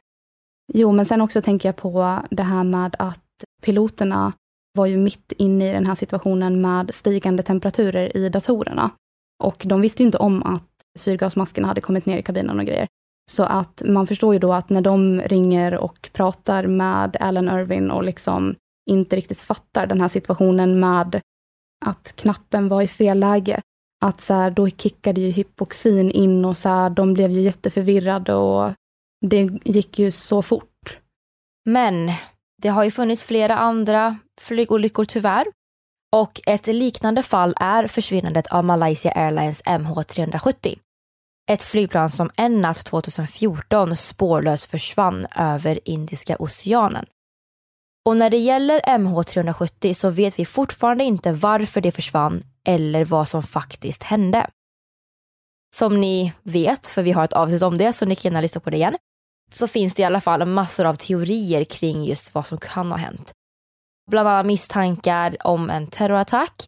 Jo, 0.74 0.92
men 0.92 1.06
sen 1.06 1.22
också 1.22 1.42
tänker 1.42 1.70
jag 1.70 1.76
på 1.76 2.20
det 2.30 2.44
här 2.44 2.64
med 2.64 2.96
att 3.00 3.20
piloterna 3.64 4.34
var 4.78 4.86
ju 4.86 4.98
mitt 4.98 5.32
inne 5.38 5.70
i 5.70 5.74
den 5.74 5.86
här 5.86 5.96
situationen 5.96 6.62
med 6.62 6.96
stigande 6.96 7.44
temperaturer 7.44 8.18
i 8.18 8.30
datorerna. 8.30 8.90
Och 9.44 9.64
de 9.66 9.82
visste 9.82 10.04
ju 10.04 10.06
inte 10.06 10.18
om 10.18 10.44
att 10.44 10.64
syrgasmaskerna 11.00 11.68
hade 11.68 11.82
kommit 11.82 12.06
ner 12.06 12.18
i 12.18 12.24
kabinen 12.24 12.60
och 12.60 12.66
grejer. 12.66 12.88
Så 13.32 13.44
att 13.44 13.84
man 13.86 14.08
förstår 14.08 14.34
ju 14.34 14.40
då 14.40 14.54
att 14.54 14.70
när 14.70 14.82
de 14.82 15.22
ringer 15.22 15.78
och 15.78 16.10
pratar 16.14 16.68
med 16.68 17.18
Alan 17.20 17.60
Irvin 17.60 17.92
och 17.92 18.04
liksom 18.04 18.56
inte 18.86 19.16
riktigt 19.16 19.42
fattar 19.42 19.88
den 19.88 20.02
här 20.02 20.08
situationen 20.08 20.80
med 20.80 21.22
att 21.86 22.16
knappen 22.16 22.68
var 22.68 22.82
i 22.82 22.88
fel 22.88 23.20
läge. 23.20 23.62
Att 24.06 24.22
så 24.22 24.34
här, 24.34 24.52
då 24.52 24.70
kickade 24.70 25.22
ju 25.22 25.30
hypoxin 25.30 26.12
in 26.12 26.46
och 26.46 26.58
så 26.58 26.70
här, 26.70 26.90
de 26.90 27.14
blev 27.14 27.32
ju 27.32 27.42
jätteförvirrade 27.42 28.34
och 28.34 28.74
det 29.26 29.50
gick 29.64 30.00
ju 30.00 30.12
så 30.12 30.42
fort. 30.42 30.98
Men 31.66 32.12
det 32.62 32.70
har 32.70 32.84
ju 32.84 32.92
funnits 32.92 33.24
flera 33.24 33.58
andra 33.58 34.18
flygolyckor 34.42 35.06
tyvärr. 35.06 35.48
Och 36.16 36.42
ett 36.46 36.68
liknande 36.68 37.24
fall 37.24 37.54
är 37.60 37.88
försvinnandet 37.88 38.48
av 38.48 38.64
Malaysia 38.64 39.12
Airlines 39.12 39.64
MH370. 39.64 40.80
Ett 41.52 41.64
flygplan 41.64 42.10
som 42.10 42.32
en 42.36 42.62
natt 42.62 42.86
2014 42.86 43.96
spårlöst 43.96 44.72
försvann 44.72 45.26
över 45.36 45.80
Indiska 45.90 46.36
oceanen. 46.40 47.06
Och 48.06 48.18
när 48.18 48.30
det 48.30 48.38
gäller 48.38 48.80
MH370 48.80 49.94
så 49.94 50.10
vet 50.10 50.40
vi 50.40 50.46
fortfarande 50.46 51.04
inte 51.04 51.32
varför 51.32 51.82
det 51.82 51.92
försvann 51.92 52.44
eller 52.68 53.06
vad 53.06 53.28
som 53.28 53.44
faktiskt 53.44 54.04
hände. 54.04 54.50
Som 55.76 56.02
ni 56.02 56.34
vet, 56.44 56.88
för 56.88 57.02
vi 57.02 57.12
har 57.12 57.24
ett 57.24 57.34
avsnitt 57.34 57.62
om 57.62 57.78
det 57.78 57.94
så 57.94 58.06
ni 58.06 58.16
kan 58.16 58.32
gärna 58.32 58.42
lyssna 58.42 58.62
på 58.62 58.70
det 58.70 58.78
igen, 58.78 58.96
så 59.54 59.68
finns 59.68 59.96
det 59.96 60.02
i 60.02 60.06
alla 60.06 60.22
fall 60.22 60.46
massor 60.46 60.86
av 60.86 60.94
teorier 60.94 61.64
kring 61.64 62.04
just 62.04 62.36
vad 62.36 62.46
som 62.46 62.58
kan 62.58 62.92
ha 62.92 62.98
hänt. 62.98 63.32
Bland 64.12 64.30
annat 64.30 64.46
misstankar 64.46 65.38
om 65.44 65.70
en 65.70 65.88
terrorattack, 65.88 66.66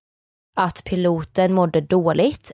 att 0.57 0.83
piloten 0.83 1.53
mådde 1.53 1.81
dåligt 1.81 2.51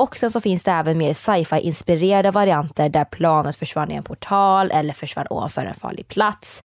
och 0.00 0.16
sen 0.16 0.30
så 0.30 0.40
finns 0.40 0.64
det 0.64 0.70
även 0.70 0.98
mer 0.98 1.14
sci-fi 1.14 1.60
inspirerade 1.60 2.30
varianter 2.30 2.88
där 2.88 3.04
planet 3.04 3.56
försvann 3.56 3.90
i 3.90 3.94
en 3.94 4.02
portal 4.02 4.70
eller 4.70 4.92
försvann 4.92 5.26
ovanför 5.30 5.64
en 5.64 5.74
farlig 5.74 6.08
plats. 6.08 6.60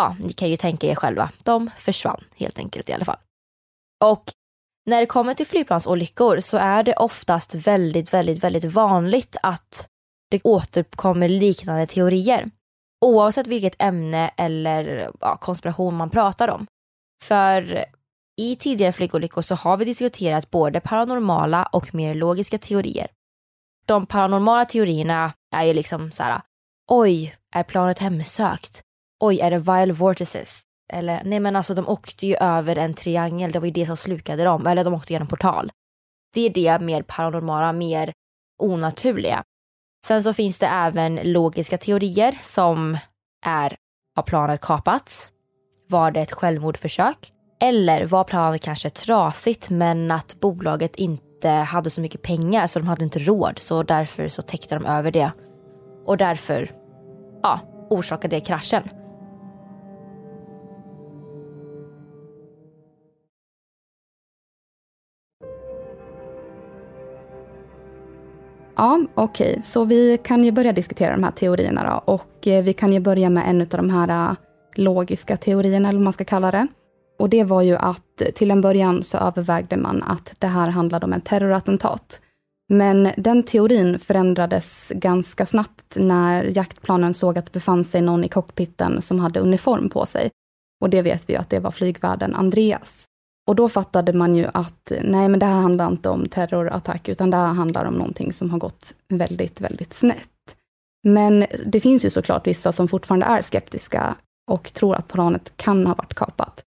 Ja, 0.00 0.16
ni 0.18 0.32
kan 0.32 0.50
ju 0.50 0.56
tänka 0.56 0.86
er 0.86 0.94
själva. 0.94 1.30
De 1.44 1.70
försvann 1.76 2.24
helt 2.36 2.58
enkelt 2.58 2.88
i 2.88 2.92
alla 2.92 3.04
fall. 3.04 3.18
Och 4.04 4.24
när 4.86 5.00
det 5.00 5.06
kommer 5.06 5.34
till 5.34 5.46
flygplansolyckor 5.46 6.40
så 6.40 6.56
är 6.56 6.82
det 6.82 6.94
oftast 6.94 7.54
väldigt, 7.54 8.14
väldigt, 8.14 8.44
väldigt 8.44 8.64
vanligt 8.64 9.36
att 9.42 9.88
det 10.30 10.40
återkommer 10.44 11.28
liknande 11.28 11.86
teorier. 11.86 12.50
Oavsett 13.04 13.46
vilket 13.46 13.82
ämne 13.82 14.30
eller 14.36 15.10
ja, 15.20 15.36
konspiration 15.36 15.96
man 15.96 16.10
pratar 16.10 16.48
om. 16.48 16.66
För 17.24 17.84
i 18.40 18.56
tidigare 18.56 18.92
flygolyckor 18.92 19.42
så 19.42 19.54
har 19.54 19.76
vi 19.76 19.84
diskuterat 19.84 20.50
både 20.50 20.80
paranormala 20.80 21.64
och 21.72 21.94
mer 21.94 22.14
logiska 22.14 22.58
teorier. 22.58 23.06
De 23.86 24.06
paranormala 24.06 24.64
teorierna 24.64 25.32
är 25.56 25.64
ju 25.64 25.72
liksom 25.72 26.12
så 26.12 26.22
här, 26.22 26.40
oj, 26.90 27.36
är 27.54 27.62
planet 27.62 27.98
hemsökt? 27.98 28.82
Oj, 29.20 29.40
är 29.40 29.50
det 29.50 29.58
vile 29.58 29.92
vortices? 29.92 30.60
Eller 30.92 31.20
nej 31.24 31.40
men 31.40 31.56
alltså 31.56 31.74
de 31.74 31.88
åkte 31.88 32.26
ju 32.26 32.36
över 32.36 32.78
en 32.78 32.94
triangel, 32.94 33.52
det 33.52 33.58
var 33.58 33.66
ju 33.66 33.72
det 33.72 33.86
som 33.86 33.96
slukade 33.96 34.44
dem, 34.44 34.66
eller 34.66 34.84
de 34.84 34.94
åkte 34.94 35.12
genom 35.12 35.28
portal. 35.28 35.70
Det 36.34 36.40
är 36.40 36.50
det 36.50 36.84
mer 36.84 37.02
paranormala, 37.02 37.72
mer 37.72 38.12
onaturliga. 38.62 39.42
Sen 40.06 40.22
så 40.22 40.32
finns 40.32 40.58
det 40.58 40.66
även 40.66 41.20
logiska 41.22 41.78
teorier 41.78 42.38
som 42.42 42.98
är, 43.46 43.76
har 44.16 44.22
planet 44.22 44.60
kapats? 44.60 45.30
Var 45.88 46.10
det 46.10 46.20
ett 46.20 46.32
självmordförsök? 46.32 47.32
Eller 47.60 48.06
var 48.06 48.24
planet 48.24 48.62
kanske 48.62 48.90
trasigt 48.90 49.70
men 49.70 50.10
att 50.10 50.40
bolaget 50.40 50.96
inte 50.96 51.48
hade 51.48 51.90
så 51.90 52.00
mycket 52.00 52.22
pengar 52.22 52.66
så 52.66 52.78
de 52.78 52.88
hade 52.88 53.04
inte 53.04 53.18
råd 53.18 53.58
så 53.58 53.82
därför 53.82 54.28
så 54.28 54.42
täckte 54.42 54.74
de 54.74 54.86
över 54.86 55.10
det. 55.10 55.32
Och 56.06 56.16
därför, 56.16 56.70
ja, 57.42 57.60
orsakade 57.90 58.36
det 58.36 58.40
kraschen. 58.40 58.88
Ja, 68.80 69.00
okej, 69.14 69.50
okay. 69.50 69.62
så 69.62 69.84
vi 69.84 70.18
kan 70.18 70.44
ju 70.44 70.52
börja 70.52 70.72
diskutera 70.72 71.10
de 71.10 71.24
här 71.24 71.30
teorierna 71.30 71.84
då. 71.90 72.12
Och 72.12 72.46
eh, 72.46 72.64
vi 72.64 72.72
kan 72.72 72.92
ju 72.92 73.00
börja 73.00 73.30
med 73.30 73.50
en 73.50 73.60
av 73.60 73.66
de 73.68 73.90
här 73.90 74.30
eh, 74.30 74.36
logiska 74.74 75.36
teorierna, 75.36 75.88
eller 75.88 75.98
vad 75.98 76.04
man 76.04 76.12
ska 76.12 76.24
kalla 76.24 76.50
det. 76.50 76.66
Och 77.18 77.28
det 77.28 77.44
var 77.44 77.62
ju 77.62 77.76
att 77.76 78.22
till 78.34 78.50
en 78.50 78.60
början 78.60 79.02
så 79.02 79.18
övervägde 79.18 79.76
man 79.76 80.02
att 80.02 80.34
det 80.38 80.46
här 80.46 80.70
handlade 80.70 81.06
om 81.06 81.12
en 81.12 81.20
terrorattentat. 81.20 82.20
Men 82.68 83.10
den 83.16 83.42
teorin 83.42 83.98
förändrades 83.98 84.92
ganska 84.94 85.46
snabbt 85.46 85.96
när 85.96 86.44
jaktplanen 86.44 87.14
såg 87.14 87.38
att 87.38 87.46
det 87.46 87.52
befann 87.52 87.84
sig 87.84 88.02
någon 88.02 88.24
i 88.24 88.28
cockpiten 88.28 89.02
som 89.02 89.20
hade 89.20 89.40
uniform 89.40 89.88
på 89.88 90.06
sig. 90.06 90.30
Och 90.80 90.90
det 90.90 91.02
vet 91.02 91.28
vi 91.28 91.32
ju 91.32 91.38
att 91.38 91.50
det 91.50 91.58
var 91.58 91.70
flygvärden 91.70 92.34
Andreas. 92.34 93.09
Och 93.50 93.56
då 93.56 93.68
fattade 93.68 94.12
man 94.12 94.36
ju 94.36 94.46
att 94.54 94.92
nej, 95.02 95.28
men 95.28 95.40
det 95.40 95.46
här 95.46 95.60
handlar 95.60 95.88
inte 95.88 96.08
om 96.08 96.28
terrorattack, 96.28 97.08
utan 97.08 97.30
det 97.30 97.36
här 97.36 97.52
handlar 97.52 97.84
om 97.84 97.94
någonting 97.94 98.32
som 98.32 98.50
har 98.50 98.58
gått 98.58 98.94
väldigt, 99.08 99.60
väldigt 99.60 99.94
snett. 99.94 100.56
Men 101.08 101.46
det 101.66 101.80
finns 101.80 102.04
ju 102.04 102.10
såklart 102.10 102.46
vissa 102.46 102.72
som 102.72 102.88
fortfarande 102.88 103.26
är 103.26 103.42
skeptiska 103.42 104.14
och 104.50 104.72
tror 104.72 104.94
att 104.94 105.08
planet 105.08 105.52
kan 105.56 105.86
ha 105.86 105.94
varit 105.94 106.14
kapat. 106.14 106.62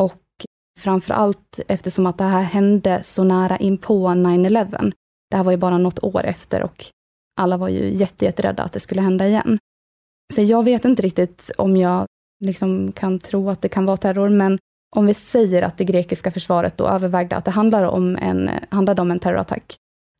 Och 0.00 0.22
framför 0.80 1.14
allt 1.14 1.60
eftersom 1.68 2.06
att 2.06 2.18
det 2.18 2.24
här 2.24 2.42
hände 2.42 3.02
så 3.02 3.24
nära 3.24 3.56
in 3.56 3.78
på 3.78 4.08
9-11. 4.08 4.92
Det 5.30 5.36
här 5.36 5.44
var 5.44 5.52
ju 5.52 5.58
bara 5.58 5.78
något 5.78 6.04
år 6.04 6.24
efter 6.24 6.62
och 6.62 6.84
alla 7.40 7.56
var 7.56 7.68
ju 7.68 7.94
jättejätterädda 7.94 8.62
att 8.62 8.72
det 8.72 8.80
skulle 8.80 9.00
hända 9.00 9.26
igen. 9.26 9.58
Så 10.34 10.42
jag 10.42 10.62
vet 10.62 10.84
inte 10.84 11.02
riktigt 11.02 11.50
om 11.58 11.76
jag 11.76 12.06
liksom 12.44 12.92
kan 12.92 13.18
tro 13.18 13.50
att 13.50 13.62
det 13.62 13.68
kan 13.68 13.86
vara 13.86 13.96
terror, 13.96 14.28
men 14.28 14.58
om 14.96 15.06
vi 15.06 15.14
säger 15.14 15.62
att 15.62 15.78
det 15.78 15.84
grekiska 15.84 16.30
försvaret 16.30 16.76
då 16.76 16.88
övervägde 16.88 17.36
att 17.36 17.44
det 17.44 17.50
handlade 17.50 17.88
om 17.88 18.16
en, 18.16 18.50
handlade 18.70 19.02
om 19.02 19.10
en 19.10 19.18
terrorattack, 19.18 19.76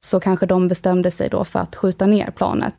så 0.07 0.21
kanske 0.21 0.47
de 0.47 0.69
bestämde 0.69 1.11
sig 1.11 1.29
då 1.29 1.45
för 1.45 1.59
att 1.59 1.77
skjuta 1.77 2.07
ner 2.07 2.31
planet. 2.31 2.75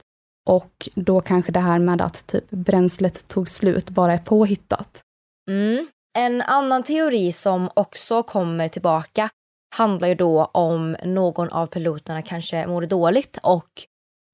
Och 0.49 0.89
då 0.95 1.21
kanske 1.21 1.51
det 1.51 1.59
här 1.59 1.79
med 1.79 2.01
att 2.01 2.27
typ 2.27 2.49
bränslet 2.49 3.27
tog 3.27 3.49
slut 3.49 3.89
bara 3.89 4.13
är 4.13 4.17
påhittat. 4.17 5.01
Mm. 5.49 5.87
En 6.17 6.41
annan 6.41 6.83
teori 6.83 7.31
som 7.31 7.69
också 7.73 8.23
kommer 8.23 8.67
tillbaka 8.67 9.29
handlar 9.75 10.07
ju 10.07 10.15
då 10.15 10.45
om 10.45 10.95
någon 11.03 11.49
av 11.49 11.67
piloterna 11.67 12.21
kanske 12.21 12.67
mådde 12.67 12.87
dåligt 12.87 13.39
och 13.43 13.69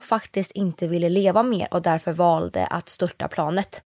faktiskt 0.04 0.52
inte 0.52 0.88
ville 0.88 1.10
leva 1.10 1.44
mer 1.44 1.68
och 1.72 1.82
därför 1.82 2.12
valde 2.12 2.66
att 2.66 2.90
störta 2.90 3.28
planet. 3.28 3.82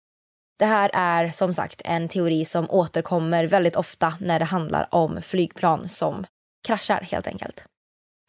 Det 0.58 0.64
här 0.64 0.90
är 0.92 1.28
som 1.28 1.54
sagt 1.54 1.82
en 1.84 2.08
teori 2.08 2.44
som 2.44 2.70
återkommer 2.70 3.44
väldigt 3.44 3.76
ofta 3.76 4.14
när 4.20 4.38
det 4.38 4.44
handlar 4.44 4.88
om 4.90 5.22
flygplan 5.22 5.88
som 5.88 6.24
kraschar 6.66 7.00
helt 7.10 7.26
enkelt. 7.26 7.64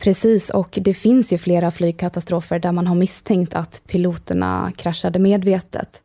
Precis, 0.04 0.50
och 0.50 0.80
det 0.82 0.94
finns 0.94 1.34
ju 1.34 1.38
flera 1.38 1.72
flygkatastrofer 1.72 2.60
där 2.60 2.72
man 2.72 2.88
har 2.88 2.96
misstänkt 2.96 3.54
att 3.54 3.82
piloterna 3.88 4.72
kraschade 4.78 5.20
medvetet. 5.20 6.02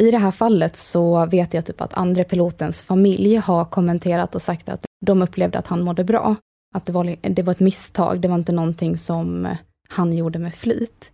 I 0.00 0.10
det 0.10 0.18
här 0.18 0.30
fallet 0.30 0.76
så 0.76 1.26
vet 1.26 1.54
jag 1.54 1.66
typ 1.66 1.80
att 1.80 1.94
andra 1.94 2.24
pilotens 2.24 2.82
familj 2.82 3.36
har 3.36 3.64
kommenterat 3.64 4.34
och 4.34 4.42
sagt 4.42 4.68
att 4.68 4.84
de 5.06 5.22
upplevde 5.22 5.58
att 5.58 5.66
han 5.66 5.82
mådde 5.82 6.04
bra. 6.04 6.36
Att 6.74 6.86
det 6.86 6.92
var, 6.92 7.16
det 7.20 7.42
var 7.42 7.52
ett 7.52 7.60
misstag, 7.60 8.20
det 8.20 8.28
var 8.28 8.34
inte 8.34 8.52
någonting 8.52 8.96
som 8.96 9.56
han 9.88 10.12
gjorde 10.12 10.38
med 10.38 10.54
flit. 10.54 11.12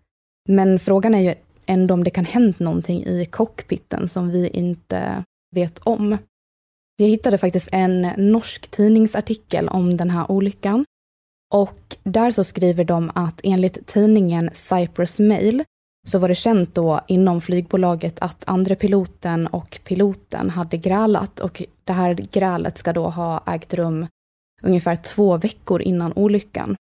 Men 0.48 0.78
frågan 0.78 1.14
är 1.14 1.20
ju 1.20 1.34
ändå 1.66 1.94
om 1.94 2.04
det 2.04 2.10
kan 2.10 2.24
hänt 2.24 2.58
någonting 2.58 3.06
i 3.06 3.26
cockpiten 3.26 4.08
som 4.08 4.30
vi 4.30 4.48
inte 4.48 5.24
vet 5.54 5.78
om. 5.78 6.18
Vi 6.96 7.04
hittade 7.04 7.38
faktiskt 7.38 7.68
en 7.72 8.02
norsk 8.16 8.70
tidningsartikel 8.70 9.68
om 9.68 9.96
den 9.96 10.10
här 10.10 10.30
olyckan. 10.30 10.84
Och 11.54 11.96
där 12.02 12.30
så 12.30 12.44
skriver 12.44 12.84
de 12.84 13.10
att 13.14 13.40
enligt 13.42 13.86
tidningen 13.86 14.50
Cyprus 14.52 15.20
Mail 15.20 15.64
så 16.06 16.18
var 16.18 16.28
det 16.28 16.34
känt 16.34 16.74
då 16.74 17.00
inom 17.08 17.40
flygbolaget 17.40 18.22
att 18.22 18.44
andre 18.46 18.74
piloten 18.74 19.46
och 19.46 19.80
piloten 19.84 20.50
hade 20.50 20.76
grälat 20.76 21.40
och 21.40 21.62
det 21.84 21.92
här 21.92 22.14
grälet 22.14 22.78
ska 22.78 22.92
då 22.92 23.08
ha 23.08 23.42
ägt 23.46 23.74
rum 23.74 24.06
ungefär 24.62 24.96
två 24.96 25.36
veckor 25.36 25.82
innan 25.82 26.12
olyckan. 26.12 26.76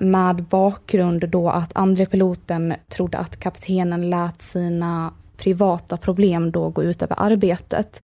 Med 0.00 0.44
bakgrund 0.44 1.28
då 1.28 1.50
att 1.50 1.70
andre 1.74 2.06
piloten 2.06 2.74
trodde 2.88 3.18
att 3.18 3.40
kaptenen 3.40 4.10
lät 4.10 4.42
sina 4.42 5.14
privata 5.36 5.96
problem 5.96 6.50
då 6.50 6.68
gå 6.68 6.82
ut 6.82 7.02
över 7.02 7.16
arbetet. 7.18 8.00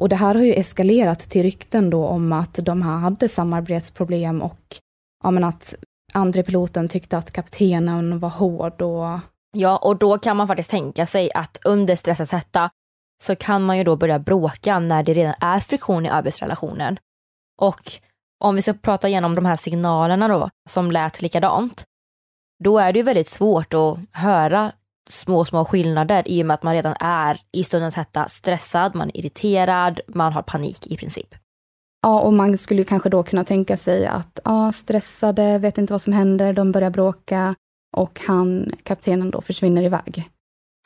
Och 0.00 0.08
det 0.08 0.16
här 0.16 0.34
har 0.34 0.42
ju 0.42 0.52
eskalerat 0.52 1.20
till 1.20 1.42
rykten 1.42 1.90
då 1.90 2.06
om 2.06 2.32
att 2.32 2.54
de 2.54 2.82
här 2.82 2.98
hade 2.98 3.28
samarbetsproblem 3.28 4.42
och 4.42 4.76
ja, 5.24 5.30
men 5.30 5.44
att 5.44 5.74
andre 6.12 6.42
piloten 6.42 6.88
tyckte 6.88 7.18
att 7.18 7.32
kaptenen 7.32 8.18
var 8.18 8.30
hård 8.30 8.82
och 8.82 9.20
Ja, 9.58 9.76
och 9.76 9.96
då 9.96 10.18
kan 10.18 10.36
man 10.36 10.48
faktiskt 10.48 10.70
tänka 10.70 11.06
sig 11.06 11.30
att 11.34 11.60
under 11.64 11.96
stressens 11.96 12.32
hetta 12.32 12.70
så 13.22 13.36
kan 13.36 13.62
man 13.62 13.78
ju 13.78 13.84
då 13.84 13.96
börja 13.96 14.18
bråka 14.18 14.78
när 14.78 15.02
det 15.02 15.14
redan 15.14 15.34
är 15.40 15.60
friktion 15.60 16.06
i 16.06 16.08
arbetsrelationen. 16.08 16.98
Och 17.62 17.92
om 18.44 18.54
vi 18.54 18.62
ska 18.62 18.72
prata 18.72 19.08
igenom 19.08 19.34
de 19.34 19.44
här 19.44 19.56
signalerna 19.56 20.28
då 20.28 20.50
som 20.68 20.90
lät 20.90 21.22
likadant, 21.22 21.84
då 22.64 22.78
är 22.78 22.92
det 22.92 22.98
ju 22.98 23.02
väldigt 23.02 23.28
svårt 23.28 23.74
att 23.74 23.98
höra 24.12 24.72
små, 25.08 25.44
små 25.44 25.64
skillnader 25.64 26.22
i 26.26 26.42
och 26.42 26.46
med 26.46 26.54
att 26.54 26.62
man 26.62 26.74
redan 26.74 26.94
är 27.00 27.40
i 27.52 27.64
stundens 27.64 27.96
hetta 27.96 28.28
stressad, 28.28 28.94
man 28.94 29.08
är 29.08 29.16
irriterad, 29.16 30.00
man 30.06 30.32
har 30.32 30.42
panik 30.42 30.86
i 30.86 30.96
princip. 30.96 31.34
Ja, 32.02 32.20
och 32.20 32.32
man 32.32 32.58
skulle 32.58 32.84
kanske 32.84 33.08
då 33.08 33.22
kunna 33.22 33.44
tänka 33.44 33.76
sig 33.76 34.06
att 34.06 34.40
ja, 34.44 34.72
stressade, 34.72 35.58
vet 35.58 35.78
inte 35.78 35.92
vad 35.92 36.02
som 36.02 36.12
händer, 36.12 36.52
de 36.52 36.72
börjar 36.72 36.90
bråka 36.90 37.54
och 37.96 38.20
han, 38.26 38.72
kaptenen 38.82 39.30
då 39.30 39.40
försvinner 39.40 39.82
iväg. 39.82 40.30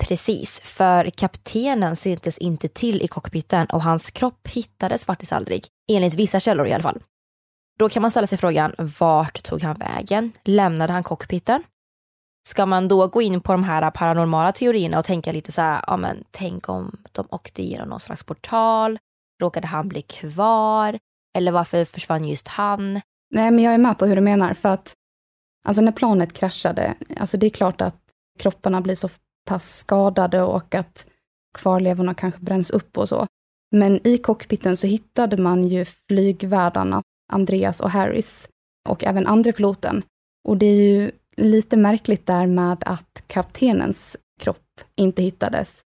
Precis, 0.04 0.60
för 0.60 1.10
kaptenen 1.10 1.96
syntes 1.96 2.38
inte 2.38 2.68
till 2.68 3.02
i 3.02 3.08
cockpiten 3.08 3.66
och 3.66 3.82
hans 3.82 4.10
kropp 4.10 4.48
hittades 4.48 5.04
faktiskt 5.04 5.32
aldrig, 5.32 5.64
enligt 5.92 6.14
vissa 6.14 6.40
källor 6.40 6.66
i 6.66 6.72
alla 6.72 6.82
fall. 6.82 7.02
Då 7.80 7.88
kan 7.88 8.02
man 8.02 8.10
ställa 8.10 8.26
sig 8.26 8.38
frågan, 8.38 8.74
vart 8.98 9.42
tog 9.42 9.62
han 9.62 9.76
vägen? 9.76 10.32
Lämnade 10.44 10.92
han 10.92 11.02
cockpiten? 11.02 11.62
Ska 12.48 12.66
man 12.66 12.88
då 12.88 13.06
gå 13.06 13.22
in 13.22 13.40
på 13.40 13.52
de 13.52 13.64
här 13.64 13.90
paranormala 13.90 14.52
teorierna 14.52 14.98
och 14.98 15.04
tänka 15.04 15.32
lite 15.32 15.52
så 15.52 15.60
här, 15.60 15.84
ja 15.86 15.96
men 15.96 16.24
tänk 16.30 16.68
om 16.68 16.96
de 17.12 17.26
åkte 17.30 17.62
igenom 17.62 17.88
någon 17.88 18.00
slags 18.00 18.22
portal, 18.22 18.98
råkade 19.42 19.66
han 19.66 19.88
bli 19.88 20.02
kvar? 20.02 20.98
Eller 21.38 21.52
varför 21.52 21.84
försvann 21.84 22.24
just 22.24 22.48
han? 22.48 22.92
Nej, 23.34 23.50
men 23.50 23.58
jag 23.58 23.74
är 23.74 23.78
med 23.78 23.98
på 23.98 24.06
hur 24.06 24.16
du 24.16 24.22
menar, 24.22 24.54
för 24.54 24.68
att 24.68 24.94
alltså 25.64 25.82
när 25.82 25.92
planet 25.92 26.32
kraschade, 26.32 26.94
alltså 27.16 27.36
det 27.36 27.46
är 27.46 27.50
klart 27.50 27.80
att 27.80 27.98
kropparna 28.38 28.80
blir 28.80 28.94
så 28.94 29.08
pass 29.48 29.78
skadade 29.78 30.42
och 30.42 30.74
att 30.74 31.06
kvarlevorna 31.58 32.14
kanske 32.14 32.40
bränns 32.40 32.70
upp 32.70 32.98
och 32.98 33.08
så. 33.08 33.26
Men 33.76 34.06
i 34.06 34.18
cockpiten 34.18 34.76
så 34.76 34.86
hittade 34.86 35.36
man 35.36 35.64
ju 35.64 35.84
flygvärdarna, 35.84 37.02
Andreas 37.30 37.80
och 37.80 37.90
Harris, 37.90 38.48
och 38.88 39.04
även 39.04 39.26
andra 39.26 39.52
piloten. 39.52 40.02
Och 40.48 40.56
det 40.56 40.66
är 40.66 40.76
ju 40.76 41.10
lite 41.36 41.76
märkligt 41.76 42.26
där 42.26 42.46
med 42.46 42.82
att 42.86 43.22
kaptenens 43.26 44.16
kropp 44.40 44.80
inte 44.96 45.22
hittades. 45.22 45.80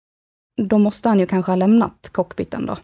Då 0.61 0.77
måste 0.77 1.09
han 1.09 1.19
ju 1.19 1.25
kanske 1.25 1.51
ha 1.51 1.55
lämnat 1.55 2.09
cockpiten 2.11 2.65
då. 2.65 2.77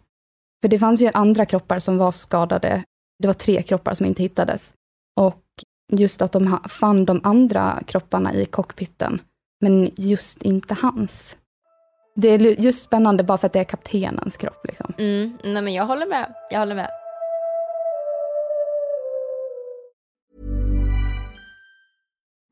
För 0.62 0.68
det 0.68 0.80
fanns 0.80 1.02
ju 1.02 1.10
andra 1.14 1.46
kroppar 1.46 1.80
som 1.80 1.98
var 1.98 2.12
skadade. 2.12 2.84
Det 3.20 3.28
var 3.28 3.34
tre 3.34 3.62
kroppar 3.62 3.94
som 3.94 4.06
inte 4.06 4.24
hittades. 4.24 4.74
Och 5.20 5.44
just 5.92 6.22
att 6.22 6.32
de 6.32 6.60
fann 6.70 7.06
de 7.06 7.22
andra 7.24 7.84
kropparna 7.88 8.34
i 8.34 8.46
cockpiten, 8.46 9.22
men 9.62 9.90
just 9.96 10.44
inte 10.44 10.74
hans. 10.74 11.38
Det 12.16 12.28
är 12.28 12.40
just 12.40 12.86
spännande 12.86 13.24
bara 13.24 13.38
för 13.38 13.48
att 13.48 13.54
det 13.54 13.60
är 13.60 13.64
kaptenens 13.64 14.38
kropp. 14.38 14.66
Liksom. 14.68 14.94
Mm, 14.98 15.38
nej 15.44 15.62
men 15.62 15.74
jag 15.74 15.86
håller 15.86 16.06
med. 16.06 16.34
Jag 16.52 16.60
håller 16.60 16.76
med. 16.76 16.99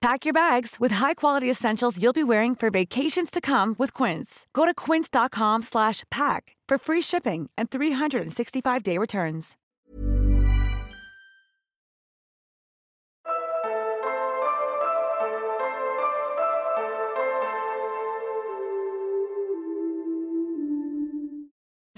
Pack 0.00 0.24
your 0.24 0.32
bags 0.32 0.76
with 0.78 0.94
high-quality 0.94 1.50
essentials 1.50 1.98
you'll 2.00 2.12
be 2.12 2.22
wearing 2.22 2.54
for 2.54 2.70
vacations 2.70 3.30
to 3.32 3.40
come 3.40 3.74
with 3.78 3.92
Quince. 3.92 4.46
Go 4.52 4.64
to 4.64 4.72
quince.com 4.74 5.62
slash 5.62 6.04
pack 6.10 6.56
for 6.68 6.78
free 6.78 7.02
shipping 7.02 7.50
and 7.58 7.68
365-day 7.68 8.98
returns. 8.98 9.56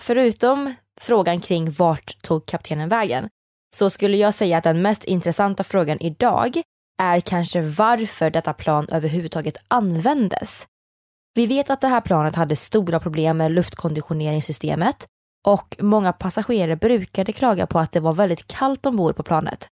Förutom 0.00 0.74
frågan 1.00 1.40
kring 1.40 1.70
vart 1.70 2.22
tog 2.22 2.46
kaptenen 2.46 2.88
vägen 2.88 3.28
så 3.76 3.90
skulle 3.90 4.16
jag 4.16 4.34
säga 4.34 4.58
att 4.58 4.64
den 4.64 4.82
mest 4.82 5.04
intressanta 5.04 5.64
frågan 5.64 5.98
idag 6.00 6.62
är 7.00 7.20
kanske 7.20 7.60
varför 7.60 8.30
detta 8.30 8.52
plan 8.52 8.86
överhuvudtaget 8.92 9.56
användes. 9.68 10.66
Vi 11.34 11.46
vet 11.46 11.70
att 11.70 11.80
det 11.80 11.88
här 11.88 12.00
planet 12.00 12.36
hade 12.36 12.56
stora 12.56 13.00
problem 13.00 13.36
med 13.36 13.52
luftkonditioneringssystemet 13.52 15.06
och 15.46 15.76
många 15.78 16.12
passagerare 16.12 16.76
brukade 16.76 17.32
klaga 17.32 17.66
på 17.66 17.78
att 17.78 17.92
det 17.92 18.00
var 18.00 18.12
väldigt 18.12 18.46
kallt 18.46 18.86
ombord 18.86 19.16
på 19.16 19.22
planet. 19.22 19.68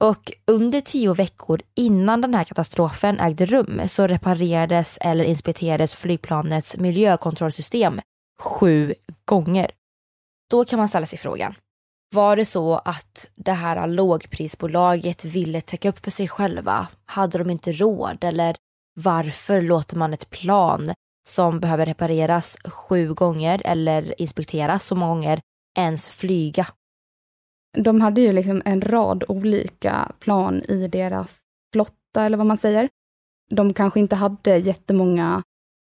Och 0.00 0.32
under 0.46 0.80
tio 0.80 1.14
veckor 1.14 1.62
innan 1.74 2.20
den 2.20 2.34
här 2.34 2.44
katastrofen 2.44 3.20
ägde 3.20 3.46
rum 3.46 3.80
så 3.88 4.06
reparerades 4.06 4.98
eller 5.00 5.24
inspekterades 5.24 5.96
flygplanets 5.96 6.76
miljökontrollsystem 6.76 8.00
sju 8.42 8.94
gånger. 9.24 9.70
Då 10.50 10.64
kan 10.64 10.78
man 10.78 10.88
ställa 10.88 11.06
sig 11.06 11.18
frågan, 11.18 11.54
var 12.14 12.36
det 12.36 12.44
så 12.44 12.74
att 12.74 13.30
det 13.34 13.52
här 13.52 13.86
lågprisbolaget 13.86 15.24
ville 15.24 15.60
täcka 15.60 15.88
upp 15.88 16.04
för 16.04 16.10
sig 16.10 16.28
själva? 16.28 16.88
Hade 17.06 17.38
de 17.38 17.50
inte 17.50 17.72
råd? 17.72 18.24
Eller 18.24 18.56
varför 18.94 19.62
låter 19.62 19.96
man 19.96 20.12
ett 20.12 20.30
plan 20.30 20.86
som 21.28 21.60
behöver 21.60 21.86
repareras 21.86 22.56
sju 22.64 23.14
gånger 23.14 23.62
eller 23.64 24.20
inspekteras 24.20 24.84
så 24.84 24.94
många 24.94 25.14
gånger 25.14 25.40
ens 25.78 26.08
flyga? 26.08 26.66
De 27.78 28.00
hade 28.00 28.20
ju 28.20 28.32
liksom 28.32 28.62
en 28.64 28.80
rad 28.80 29.24
olika 29.28 30.12
plan 30.18 30.62
i 30.68 30.88
deras 30.88 31.40
flotta, 31.72 32.24
eller 32.24 32.36
vad 32.36 32.46
man 32.46 32.58
säger. 32.58 32.88
De 33.50 33.74
kanske 33.74 34.00
inte 34.00 34.16
hade 34.16 34.58
jättemånga 34.58 35.42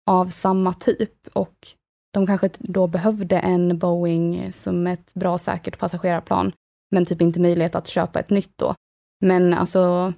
av 0.10 0.28
samma 0.28 0.74
typ 0.74 1.28
och 1.34 1.68
de 2.14 2.28
kanske 2.28 2.50
då 2.60 2.88
behövde 2.88 3.40
en 3.40 3.78
Boeing 3.78 4.54
som 4.54 4.88
ett 4.88 5.14
bra 5.14 5.38
säkert 5.38 5.80
passagerarplan, 5.80 6.52
men 6.92 7.06
typ 7.06 7.22
inte 7.22 7.40
möjlighet 7.40 7.76
att 7.76 7.88
köpa 7.88 8.20
ett 8.20 8.30
nytt 8.30 8.52
då. 8.56 8.76
Men 9.22 9.54
alltså, 9.54 10.14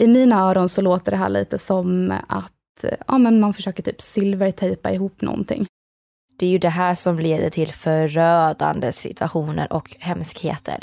I 0.00 0.06
mina 0.06 0.40
öron 0.40 0.68
så 0.68 0.80
låter 0.80 1.10
det 1.10 1.16
här 1.16 1.28
lite 1.28 1.58
som 1.58 2.14
att 2.28 2.84
ja, 3.06 3.18
men 3.18 3.40
man 3.40 3.54
försöker 3.54 3.82
typ 3.82 4.00
silvertejpa 4.00 4.92
ihop 4.92 5.20
någonting. 5.20 5.66
Det 6.38 6.46
är 6.46 6.50
ju 6.50 6.58
det 6.58 6.68
här 6.68 6.94
som 6.94 7.18
leder 7.18 7.50
till 7.50 7.72
förödande 7.72 8.92
situationer 8.92 9.72
och 9.72 9.96
hemskheter. 9.98 10.78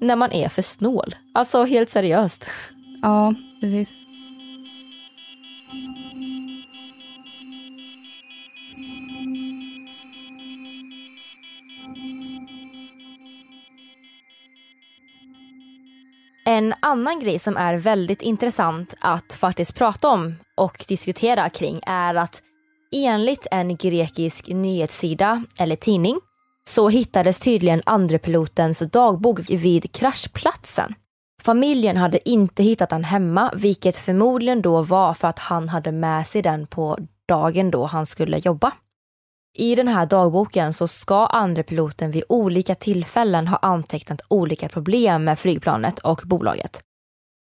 När 0.00 0.16
man 0.16 0.32
är 0.32 0.48
för 0.48 0.62
snål. 0.62 1.14
Alltså 1.34 1.64
helt 1.64 1.90
seriöst. 1.90 2.46
Ja, 3.02 3.34
precis. 3.60 3.88
En 16.48 16.74
annan 16.80 17.20
grej 17.20 17.38
som 17.38 17.56
är 17.56 17.74
väldigt 17.74 18.22
intressant 18.22 18.94
att 19.00 19.32
faktiskt 19.32 19.74
prata 19.74 20.08
om 20.08 20.34
och 20.56 20.84
diskutera 20.88 21.48
kring 21.48 21.80
är 21.86 22.14
att 22.14 22.42
enligt 22.92 23.46
en 23.50 23.76
grekisk 23.76 24.48
nyhetssida 24.48 25.44
eller 25.58 25.76
tidning 25.76 26.20
så 26.68 26.88
hittades 26.88 27.40
tydligen 27.40 27.82
andrepilotens 27.86 28.78
dagbok 28.78 29.40
vid 29.50 29.92
kraschplatsen. 29.92 30.94
Familjen 31.42 31.96
hade 31.96 32.28
inte 32.28 32.62
hittat 32.62 32.90
den 32.90 33.04
hemma, 33.04 33.52
vilket 33.54 33.96
förmodligen 33.96 34.62
då 34.62 34.82
var 34.82 35.14
för 35.14 35.28
att 35.28 35.38
han 35.38 35.68
hade 35.68 35.92
med 35.92 36.26
sig 36.26 36.42
den 36.42 36.66
på 36.66 36.98
dagen 37.28 37.70
då 37.70 37.84
han 37.84 38.06
skulle 38.06 38.38
jobba. 38.38 38.72
I 39.54 39.74
den 39.74 39.88
här 39.88 40.06
dagboken 40.06 40.72
så 40.72 40.88
ska 40.88 41.26
andra 41.26 41.62
piloten 41.62 42.10
vid 42.10 42.24
olika 42.28 42.74
tillfällen 42.74 43.48
ha 43.48 43.56
antecknat 43.56 44.20
olika 44.28 44.68
problem 44.68 45.24
med 45.24 45.38
flygplanet 45.38 45.98
och 45.98 46.22
bolaget. 46.24 46.82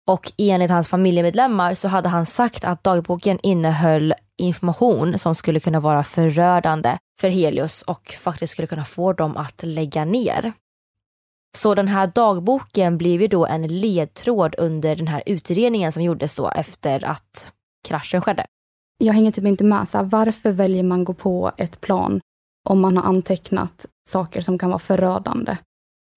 Och 0.08 0.32
enligt 0.38 0.70
hans 0.70 0.88
familjemedlemmar 0.88 1.74
så 1.74 1.88
hade 1.88 2.08
han 2.08 2.26
sagt 2.26 2.64
att 2.64 2.84
dagboken 2.84 3.38
innehöll 3.42 4.14
information 4.38 5.18
som 5.18 5.34
skulle 5.34 5.60
kunna 5.60 5.80
vara 5.80 6.04
förödande 6.04 6.98
för 7.20 7.28
Helios 7.28 7.82
och 7.82 8.14
faktiskt 8.20 8.52
skulle 8.52 8.66
kunna 8.66 8.84
få 8.84 9.12
dem 9.12 9.36
att 9.36 9.62
lägga 9.62 10.04
ner. 10.04 10.52
Så 11.56 11.74
den 11.74 11.88
här 11.88 12.06
dagboken 12.14 12.98
blev 12.98 13.22
ju 13.22 13.28
då 13.28 13.46
en 13.46 13.66
ledtråd 13.80 14.54
under 14.58 14.96
den 14.96 15.08
här 15.08 15.22
utredningen 15.26 15.92
som 15.92 16.02
gjordes 16.02 16.36
då 16.36 16.50
efter 16.50 17.04
att 17.04 17.52
kraschen 17.88 18.22
skedde 18.22 18.46
jag 19.00 19.14
hänger 19.14 19.30
typ 19.30 19.44
inte 19.44 19.64
med. 19.64 19.88
Så 19.88 19.98
här, 19.98 20.04
varför 20.04 20.52
väljer 20.52 20.82
man 20.82 21.04
gå 21.04 21.14
på 21.14 21.52
ett 21.56 21.80
plan 21.80 22.20
om 22.68 22.80
man 22.80 22.96
har 22.96 23.04
antecknat 23.04 23.86
saker 24.08 24.40
som 24.40 24.58
kan 24.58 24.70
vara 24.70 24.78
förödande? 24.78 25.56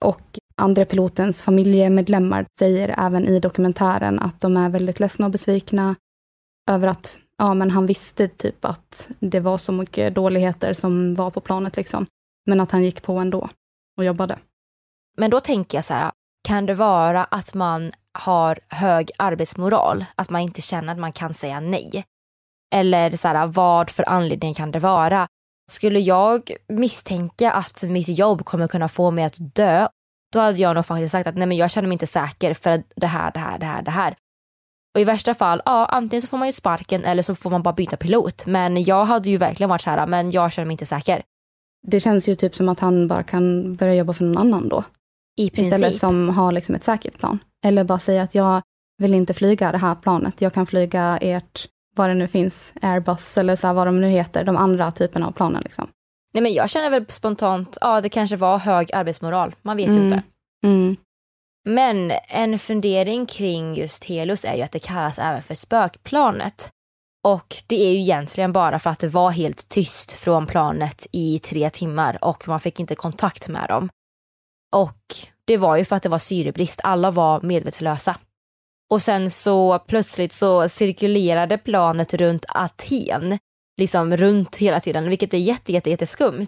Och 0.06 0.22
andra 0.58 0.86
pilotens 0.86 1.44
familjemedlemmar 1.44 2.46
säger 2.60 2.96
även 2.98 3.28
i 3.28 3.40
dokumentären 3.40 4.20
att 4.20 4.40
de 4.40 4.58
är 4.58 4.70
väldigt 4.70 5.00
ledsna 5.00 5.26
och 5.26 5.32
besvikna 5.32 5.96
över 6.70 6.88
att 6.88 7.20
ja, 7.38 7.54
men 7.54 7.72
han 7.72 7.86
visste 7.86 8.28
typ 8.28 8.66
att 8.66 9.10
det 9.20 9.40
var 9.40 9.58
så 9.58 9.72
mycket 9.72 10.16
dåligheter 10.16 10.74
som 10.74 11.16
var 11.16 11.32
på 11.32 11.40
planet 11.40 11.76
liksom. 11.76 12.06
Men 12.46 12.60
att 12.60 12.72
han 12.72 12.84
gick 12.84 13.02
på 13.02 13.14
ändå 13.14 13.50
och 13.98 14.06
jobbade. 14.06 14.40
Men 15.18 15.32
då 15.32 15.40
tänker 15.40 15.78
jag 15.78 15.86
så 15.86 15.94
här, 15.94 16.12
kan 16.48 16.66
det 16.66 16.74
vara 16.74 17.24
att 17.24 17.54
man 17.54 17.92
har 18.14 18.60
hög 18.70 19.12
arbetsmoral? 19.18 20.06
Att 20.16 20.30
man 20.30 20.42
inte 20.42 20.62
känner 20.62 20.94
att 20.94 21.00
man 21.00 21.12
kan 21.12 21.34
säga 21.34 21.60
nej? 21.60 22.06
Eller 22.74 23.18
så 23.18 23.28
här, 23.28 23.48
vad 23.48 23.90
för 23.90 24.10
anledning 24.10 24.54
kan 24.54 24.72
det 24.72 24.80
vara? 24.80 25.28
Skulle 25.72 26.00
jag 26.00 26.52
misstänka 26.68 27.52
att 27.52 27.84
mitt 27.84 28.08
jobb 28.08 28.46
kommer 28.46 28.68
kunna 28.68 28.88
få 28.88 29.12
mig 29.12 29.24
att 29.24 29.38
dö, 29.40 29.88
då 30.34 30.40
hade 30.40 30.58
jag 30.58 30.76
nog 30.76 30.86
faktiskt 30.86 31.12
sagt 31.12 31.28
att 31.28 31.36
nej 31.36 31.48
men 31.48 31.58
jag 31.58 31.72
känner 31.72 31.88
mig 31.88 31.94
inte 31.96 32.08
säker 32.08 32.54
för 32.54 32.84
det 32.96 33.08
här, 33.08 33.32
det 33.32 33.40
här, 33.40 33.60
det 33.60 33.66
här, 33.66 33.82
det 33.82 33.92
här. 33.92 34.16
Och 34.96 35.02
i 35.02 35.04
värsta 35.04 35.34
fall, 35.34 35.62
ja 35.66 35.86
antingen 35.86 36.22
så 36.22 36.28
får 36.28 36.38
man 36.38 36.48
ju 36.48 36.52
sparken 36.52 37.04
eller 37.04 37.24
så 37.24 37.36
får 37.36 37.50
man 37.50 37.64
bara 37.64 37.74
byta 37.74 37.98
pilot. 37.98 38.46
Men 38.46 38.84
jag 38.84 39.06
hade 39.06 39.30
ju 39.30 39.38
verkligen 39.38 39.70
varit 39.70 39.82
så 39.82 39.90
här, 39.90 40.08
men 40.08 40.32
jag 40.32 40.52
känner 40.52 40.66
mig 40.66 40.74
inte 40.74 40.86
säker. 40.86 41.22
Det 41.88 42.00
känns 42.00 42.30
ju 42.30 42.36
typ 42.36 42.56
som 42.56 42.70
att 42.70 42.80
han 42.80 43.08
bara 43.08 43.24
kan 43.24 43.76
börja 43.76 43.94
jobba 43.94 44.14
för 44.14 44.24
någon 44.24 44.38
annan 44.38 44.70
då. 44.70 44.84
I 45.38 45.50
princip. 45.50 45.74
Istället 45.74 45.96
som 45.96 46.30
har 46.30 46.52
liksom 46.52 46.76
ett 46.76 46.84
säkert 46.84 47.18
plan. 47.18 47.40
Eller 47.66 47.84
bara 47.84 48.00
säga 48.00 48.24
att 48.24 48.36
jag 48.36 48.62
vill 48.98 49.14
inte 49.14 49.34
flyga 49.34 49.72
det 49.72 49.78
här 49.78 49.96
planet, 49.96 50.42
jag 50.42 50.54
kan 50.54 50.66
flyga 50.66 51.18
ert 51.22 51.68
vad 51.96 52.10
det 52.10 52.14
nu 52.14 52.28
finns, 52.28 52.74
Airbus 52.82 53.38
eller 53.38 53.56
så 53.56 53.68
här, 53.68 53.74
vad 53.74 53.88
de 53.88 54.02
nu 54.02 54.08
heter, 54.08 54.44
de 54.44 54.58
andra 54.58 54.92
typerna 54.92 55.28
av 55.28 55.32
planen. 55.32 55.62
Liksom. 55.66 55.90
Nej, 56.34 56.44
men 56.44 56.54
jag 56.54 56.70
känner 56.70 56.90
väl 56.90 57.06
spontant, 57.10 57.78
ja 57.82 58.02
det 58.02 58.10
kanske 58.10 58.36
var 58.36 58.58
hög 58.58 58.94
arbetsmoral, 58.94 59.56
man 59.62 59.78
vet 59.78 59.90
mm. 59.90 59.98
ju 59.98 60.04
inte. 60.04 60.24
Mm. 60.66 60.96
Men 61.70 62.12
en 62.28 62.60
fundering 62.60 63.26
kring 63.26 63.76
just 63.76 64.06
Helios 64.06 64.46
är 64.46 64.56
ju 64.56 64.62
att 64.62 64.72
det 64.72 64.80
kallas 64.80 65.20
även 65.20 65.42
för 65.42 65.56
spökplanet. 65.56 66.70
Och 67.28 67.56
det 67.68 67.76
är 67.76 67.92
ju 67.92 68.00
egentligen 68.00 68.54
bara 68.54 68.80
för 68.80 68.90
att 68.90 69.00
det 69.00 69.08
var 69.08 69.32
helt 69.32 69.70
tyst 69.70 70.12
från 70.12 70.48
planet 70.48 71.08
i 71.12 71.40
tre 71.40 71.70
timmar 71.70 72.18
och 72.22 72.48
man 72.48 72.60
fick 72.60 72.80
inte 72.80 72.96
kontakt 72.96 73.48
med 73.48 73.70
dem. 73.70 73.90
Och 74.76 75.16
det 75.46 75.58
var 75.58 75.78
ju 75.78 75.86
för 75.86 75.96
att 75.96 76.04
det 76.04 76.10
var 76.10 76.20
syrebrist, 76.20 76.80
alla 76.84 77.12
var 77.12 77.42
medvetslösa. 77.42 78.16
Och 78.94 79.02
sen 79.02 79.30
så 79.30 79.80
plötsligt 79.80 80.34
så 80.34 80.70
cirkulerade 80.70 81.58
planet 81.58 82.14
runt 82.14 82.46
Aten, 82.48 83.38
liksom 83.78 84.18
runt 84.18 84.56
hela 84.56 84.80
tiden, 84.80 85.10
vilket 85.10 85.34
är 85.34 85.38
jätte, 85.38 85.74
jätte, 85.74 85.90
jätteskumt. 85.90 86.48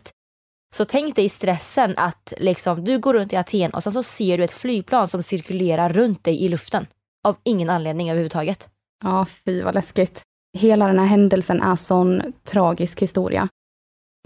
Så 0.76 0.86
tänk 0.86 1.16
dig 1.16 1.30
stressen 1.30 1.94
att 1.98 2.34
liksom, 2.38 2.84
du 2.84 3.00
går 3.00 3.14
runt 3.14 3.34
i 3.34 3.36
Aten 3.36 3.72
och 3.72 3.84
sen 3.84 3.94
så 3.94 4.04
ser 4.04 4.38
du 4.38 4.44
ett 4.44 4.52
flygplan 4.52 5.08
som 5.08 5.24
cirkulerar 5.24 5.90
runt 5.90 6.24
dig 6.24 6.44
i 6.44 6.48
luften. 6.48 6.88
Av 7.28 7.36
ingen 7.44 7.70
anledning 7.70 8.10
överhuvudtaget. 8.10 8.70
Ja, 9.04 9.26
fy 9.46 9.62
vad 9.62 9.76
läskigt. 9.76 10.22
Hela 10.58 10.88
den 10.88 11.00
här 11.00 11.06
händelsen 11.06 11.62
är 11.62 11.76
sån 11.76 12.34
tragisk 12.44 13.02
historia. 13.02 13.48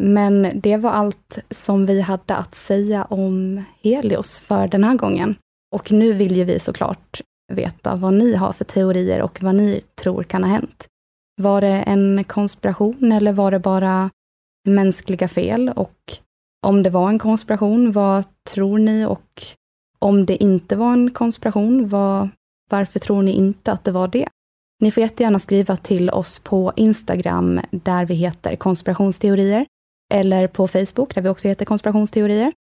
Men 0.01 0.51
det 0.55 0.77
var 0.77 0.91
allt 0.91 1.39
som 1.49 1.85
vi 1.85 2.01
hade 2.01 2.35
att 2.35 2.55
säga 2.55 3.03
om 3.03 3.63
Helios 3.81 4.39
för 4.39 4.67
den 4.67 4.83
här 4.83 4.95
gången. 4.95 5.35
Och 5.75 5.91
nu 5.91 6.13
vill 6.13 6.37
ju 6.37 6.43
vi 6.43 6.59
såklart 6.59 7.21
veta 7.49 7.95
vad 7.95 8.13
ni 8.13 8.35
har 8.35 8.53
för 8.53 8.65
teorier 8.65 9.21
och 9.21 9.43
vad 9.43 9.55
ni 9.55 9.81
tror 10.01 10.23
kan 10.23 10.43
ha 10.43 10.49
hänt. 10.49 10.87
Var 11.41 11.61
det 11.61 11.67
en 11.67 12.23
konspiration 12.23 13.11
eller 13.11 13.33
var 13.33 13.51
det 13.51 13.59
bara 13.59 14.09
mänskliga 14.67 15.27
fel? 15.27 15.69
Och 15.75 16.13
om 16.67 16.83
det 16.83 16.89
var 16.89 17.09
en 17.09 17.19
konspiration, 17.19 17.91
vad 17.91 18.25
tror 18.53 18.77
ni? 18.77 19.05
Och 19.05 19.43
om 19.99 20.25
det 20.25 20.43
inte 20.43 20.75
var 20.75 20.93
en 20.93 21.11
konspiration, 21.11 21.87
vad, 21.87 22.29
varför 22.69 22.99
tror 22.99 23.21
ni 23.21 23.31
inte 23.31 23.71
att 23.71 23.83
det 23.83 23.91
var 23.91 24.07
det? 24.07 24.27
Ni 24.81 24.91
får 24.91 25.01
jättegärna 25.01 25.39
skriva 25.39 25.77
till 25.77 26.09
oss 26.09 26.39
på 26.39 26.73
Instagram 26.75 27.59
där 27.71 28.05
vi 28.05 28.13
heter 28.13 28.55
konspirationsteorier 28.55 29.65
eller 30.13 30.47
på 30.47 30.67
Facebook 30.67 31.15
där 31.15 31.21
vi 31.21 31.29
också 31.29 31.47
heter 31.47 31.65
konspirationsteorier. 31.65 32.53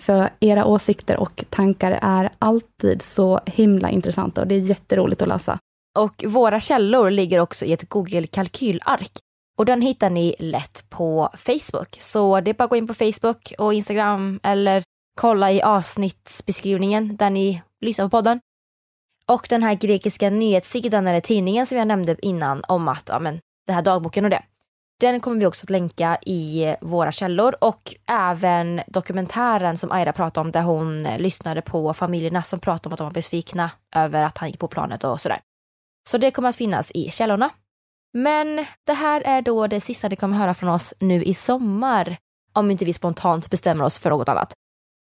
För 0.00 0.30
era 0.40 0.64
åsikter 0.64 1.16
och 1.16 1.44
tankar 1.50 1.98
är 2.02 2.30
alltid 2.38 3.02
så 3.02 3.40
himla 3.46 3.90
intressanta 3.90 4.40
och 4.40 4.46
det 4.46 4.54
är 4.54 4.58
jätteroligt 4.58 5.22
att 5.22 5.28
läsa. 5.28 5.58
Och 5.98 6.24
våra 6.26 6.60
källor 6.60 7.10
ligger 7.10 7.40
också 7.40 7.64
i 7.64 7.72
ett 7.72 7.88
Google 7.88 8.26
kalkylark. 8.26 9.10
Och 9.58 9.66
den 9.66 9.82
hittar 9.82 10.10
ni 10.10 10.34
lätt 10.38 10.84
på 10.90 11.30
Facebook. 11.34 11.96
Så 12.00 12.40
det 12.40 12.50
är 12.50 12.54
bara 12.54 12.64
att 12.64 12.70
gå 12.70 12.76
in 12.76 12.86
på 12.86 12.94
Facebook 12.94 13.54
och 13.58 13.74
Instagram 13.74 14.40
eller 14.42 14.82
kolla 15.20 15.52
i 15.52 15.62
avsnittsbeskrivningen 15.62 17.16
där 17.16 17.30
ni 17.30 17.62
lyssnar 17.80 18.06
på 18.06 18.10
podden. 18.10 18.40
Och 19.26 19.46
den 19.50 19.62
här 19.62 19.74
grekiska 19.74 20.30
nyhetssidan 20.30 21.06
eller 21.06 21.20
tidningen 21.20 21.66
som 21.66 21.78
jag 21.78 21.88
nämnde 21.88 22.16
innan 22.26 22.64
om 22.68 22.88
att 22.88 23.08
ja, 23.08 23.18
men, 23.18 23.40
det 23.66 23.72
här 23.72 23.82
dagboken 23.82 24.24
och 24.24 24.30
det. 24.30 24.42
Den 25.00 25.20
kommer 25.20 25.40
vi 25.40 25.46
också 25.46 25.64
att 25.64 25.70
länka 25.70 26.18
i 26.26 26.76
våra 26.80 27.12
källor 27.12 27.54
och 27.60 27.94
även 28.06 28.80
dokumentären 28.86 29.78
som 29.78 29.92
Aira 29.92 30.12
pratade 30.12 30.46
om 30.46 30.52
där 30.52 30.62
hon 30.62 30.98
lyssnade 30.98 31.62
på 31.62 31.94
familjerna 31.94 32.42
som 32.42 32.60
pratade 32.60 32.88
om 32.88 32.92
att 32.92 32.98
de 32.98 33.04
var 33.04 33.12
besvikna 33.12 33.70
över 33.96 34.22
att 34.22 34.38
han 34.38 34.48
gick 34.48 34.58
på 34.58 34.68
planet 34.68 35.04
och 35.04 35.20
sådär. 35.20 35.40
Så 36.08 36.18
det 36.18 36.30
kommer 36.30 36.48
att 36.48 36.56
finnas 36.56 36.90
i 36.90 37.10
källorna. 37.10 37.50
Men 38.12 38.64
det 38.86 38.92
här 38.92 39.20
är 39.20 39.42
då 39.42 39.66
det 39.66 39.80
sista 39.80 40.08
ni 40.08 40.16
kommer 40.16 40.36
höra 40.36 40.54
från 40.54 40.68
oss 40.70 40.94
nu 41.00 41.24
i 41.24 41.34
sommar. 41.34 42.16
Om 42.52 42.70
inte 42.70 42.84
vi 42.84 42.92
spontant 42.92 43.50
bestämmer 43.50 43.84
oss 43.84 43.98
för 43.98 44.10
något 44.10 44.28
annat. 44.28 44.52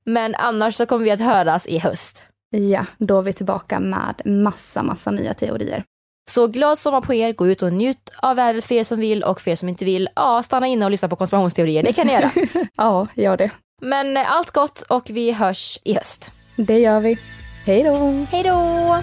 Men 0.06 0.36
annars 0.36 0.76
så 0.76 0.86
kommer 0.86 1.06
vi 1.06 1.12
att 1.12 1.22
höras 1.22 1.68
i 1.68 1.80
höst. 1.80 2.24
Ja, 2.50 2.86
då 2.98 3.18
är 3.18 3.22
vi 3.22 3.34
tillbaka 3.34 3.80
med 3.80 4.22
massa, 4.26 4.84
massa 4.84 5.12
nya 5.12 5.34
teorier. 5.34 5.84
Så 6.30 6.48
glad 6.48 6.80
sommar 6.80 7.02
på 7.02 7.14
er, 7.14 7.34
gå 7.34 7.48
ut 7.48 7.62
och 7.62 7.74
njut 7.74 8.10
av 8.22 8.36
vädret 8.36 8.66
för 8.66 8.76
er 8.76 8.84
som 8.84 9.00
vill 9.00 9.24
och 9.24 9.42
för 9.42 9.52
er 9.52 9.56
som 9.56 9.70
inte 9.70 9.86
vill, 9.86 10.10
ja, 10.16 10.44
stanna 10.44 10.68
inne 10.68 10.86
och 10.86 10.92
lyssna 10.92 11.10
på 11.10 11.16
konspirationsteorier. 11.16 11.84
Det 11.84 11.94
kan 11.94 12.08
ni 12.08 12.14
göra. 12.14 12.32
ja, 12.76 13.08
gör 13.16 13.38
det. 13.38 13.52
Men 13.82 14.18
eh, 14.18 14.32
allt 14.32 14.52
gott 14.52 14.82
och 14.82 15.10
vi 15.10 15.32
hörs 15.32 15.80
i 15.84 15.94
höst. 15.94 16.32
Det 16.56 16.80
gör 16.80 17.00
vi. 17.00 17.18
Hej 17.66 17.84
då! 17.84 18.26
Hej 18.32 18.44
då! 18.44 18.98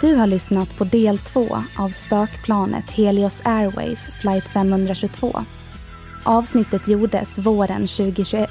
Du 0.00 0.14
har 0.14 0.26
lyssnat 0.26 0.76
på 0.76 0.84
del 0.84 1.18
två 1.18 1.64
av 1.78 1.88
spökplanet 1.88 2.90
Helios 2.90 3.42
Airways 3.44 4.10
flight 4.10 4.48
522. 4.48 5.44
Avsnittet 6.24 6.88
gjordes 6.88 7.38
våren 7.38 7.86
2021 7.86 8.50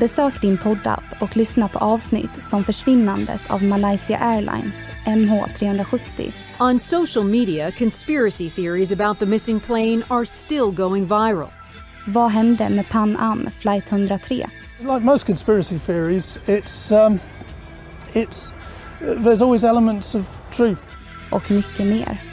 Besök 0.00 0.40
din 0.40 0.58
poddapp 0.58 1.04
och 1.20 1.36
lyssna 1.36 1.68
på 1.68 1.78
avsnitt 1.78 2.44
som 2.44 2.64
försvinnandet 2.64 3.40
av 3.48 3.62
Malaysia 3.62 4.18
Airlines 4.18 4.74
MH370 5.06 6.32
On 6.60 6.80
social 6.80 7.24
media, 7.24 7.72
conspiracy 7.72 8.50
theories 8.50 8.92
about 8.92 9.18
the 9.18 9.26
missing 9.26 9.60
plane 9.60 10.02
are 10.08 10.26
still 10.26 10.70
going 10.72 11.06
viral. 11.06 11.48
Vad 12.06 12.30
hände 12.30 12.68
med 12.68 12.88
Pan 12.88 13.16
Am 13.16 13.50
flight 13.50 13.92
103? 13.92 14.46
Like 14.80 15.00
most 15.00 15.26
conspiracy 15.26 15.78
theories, 15.78 16.38
it's 16.46 17.06
um, 17.06 17.20
it's 18.12 18.52
there's 19.00 19.42
always 19.42 19.64
elements 19.64 20.14
of 20.14 20.24
truth. 20.50 20.82
Och 21.30 21.50
mycket 21.50 21.86
mer. 21.86 22.27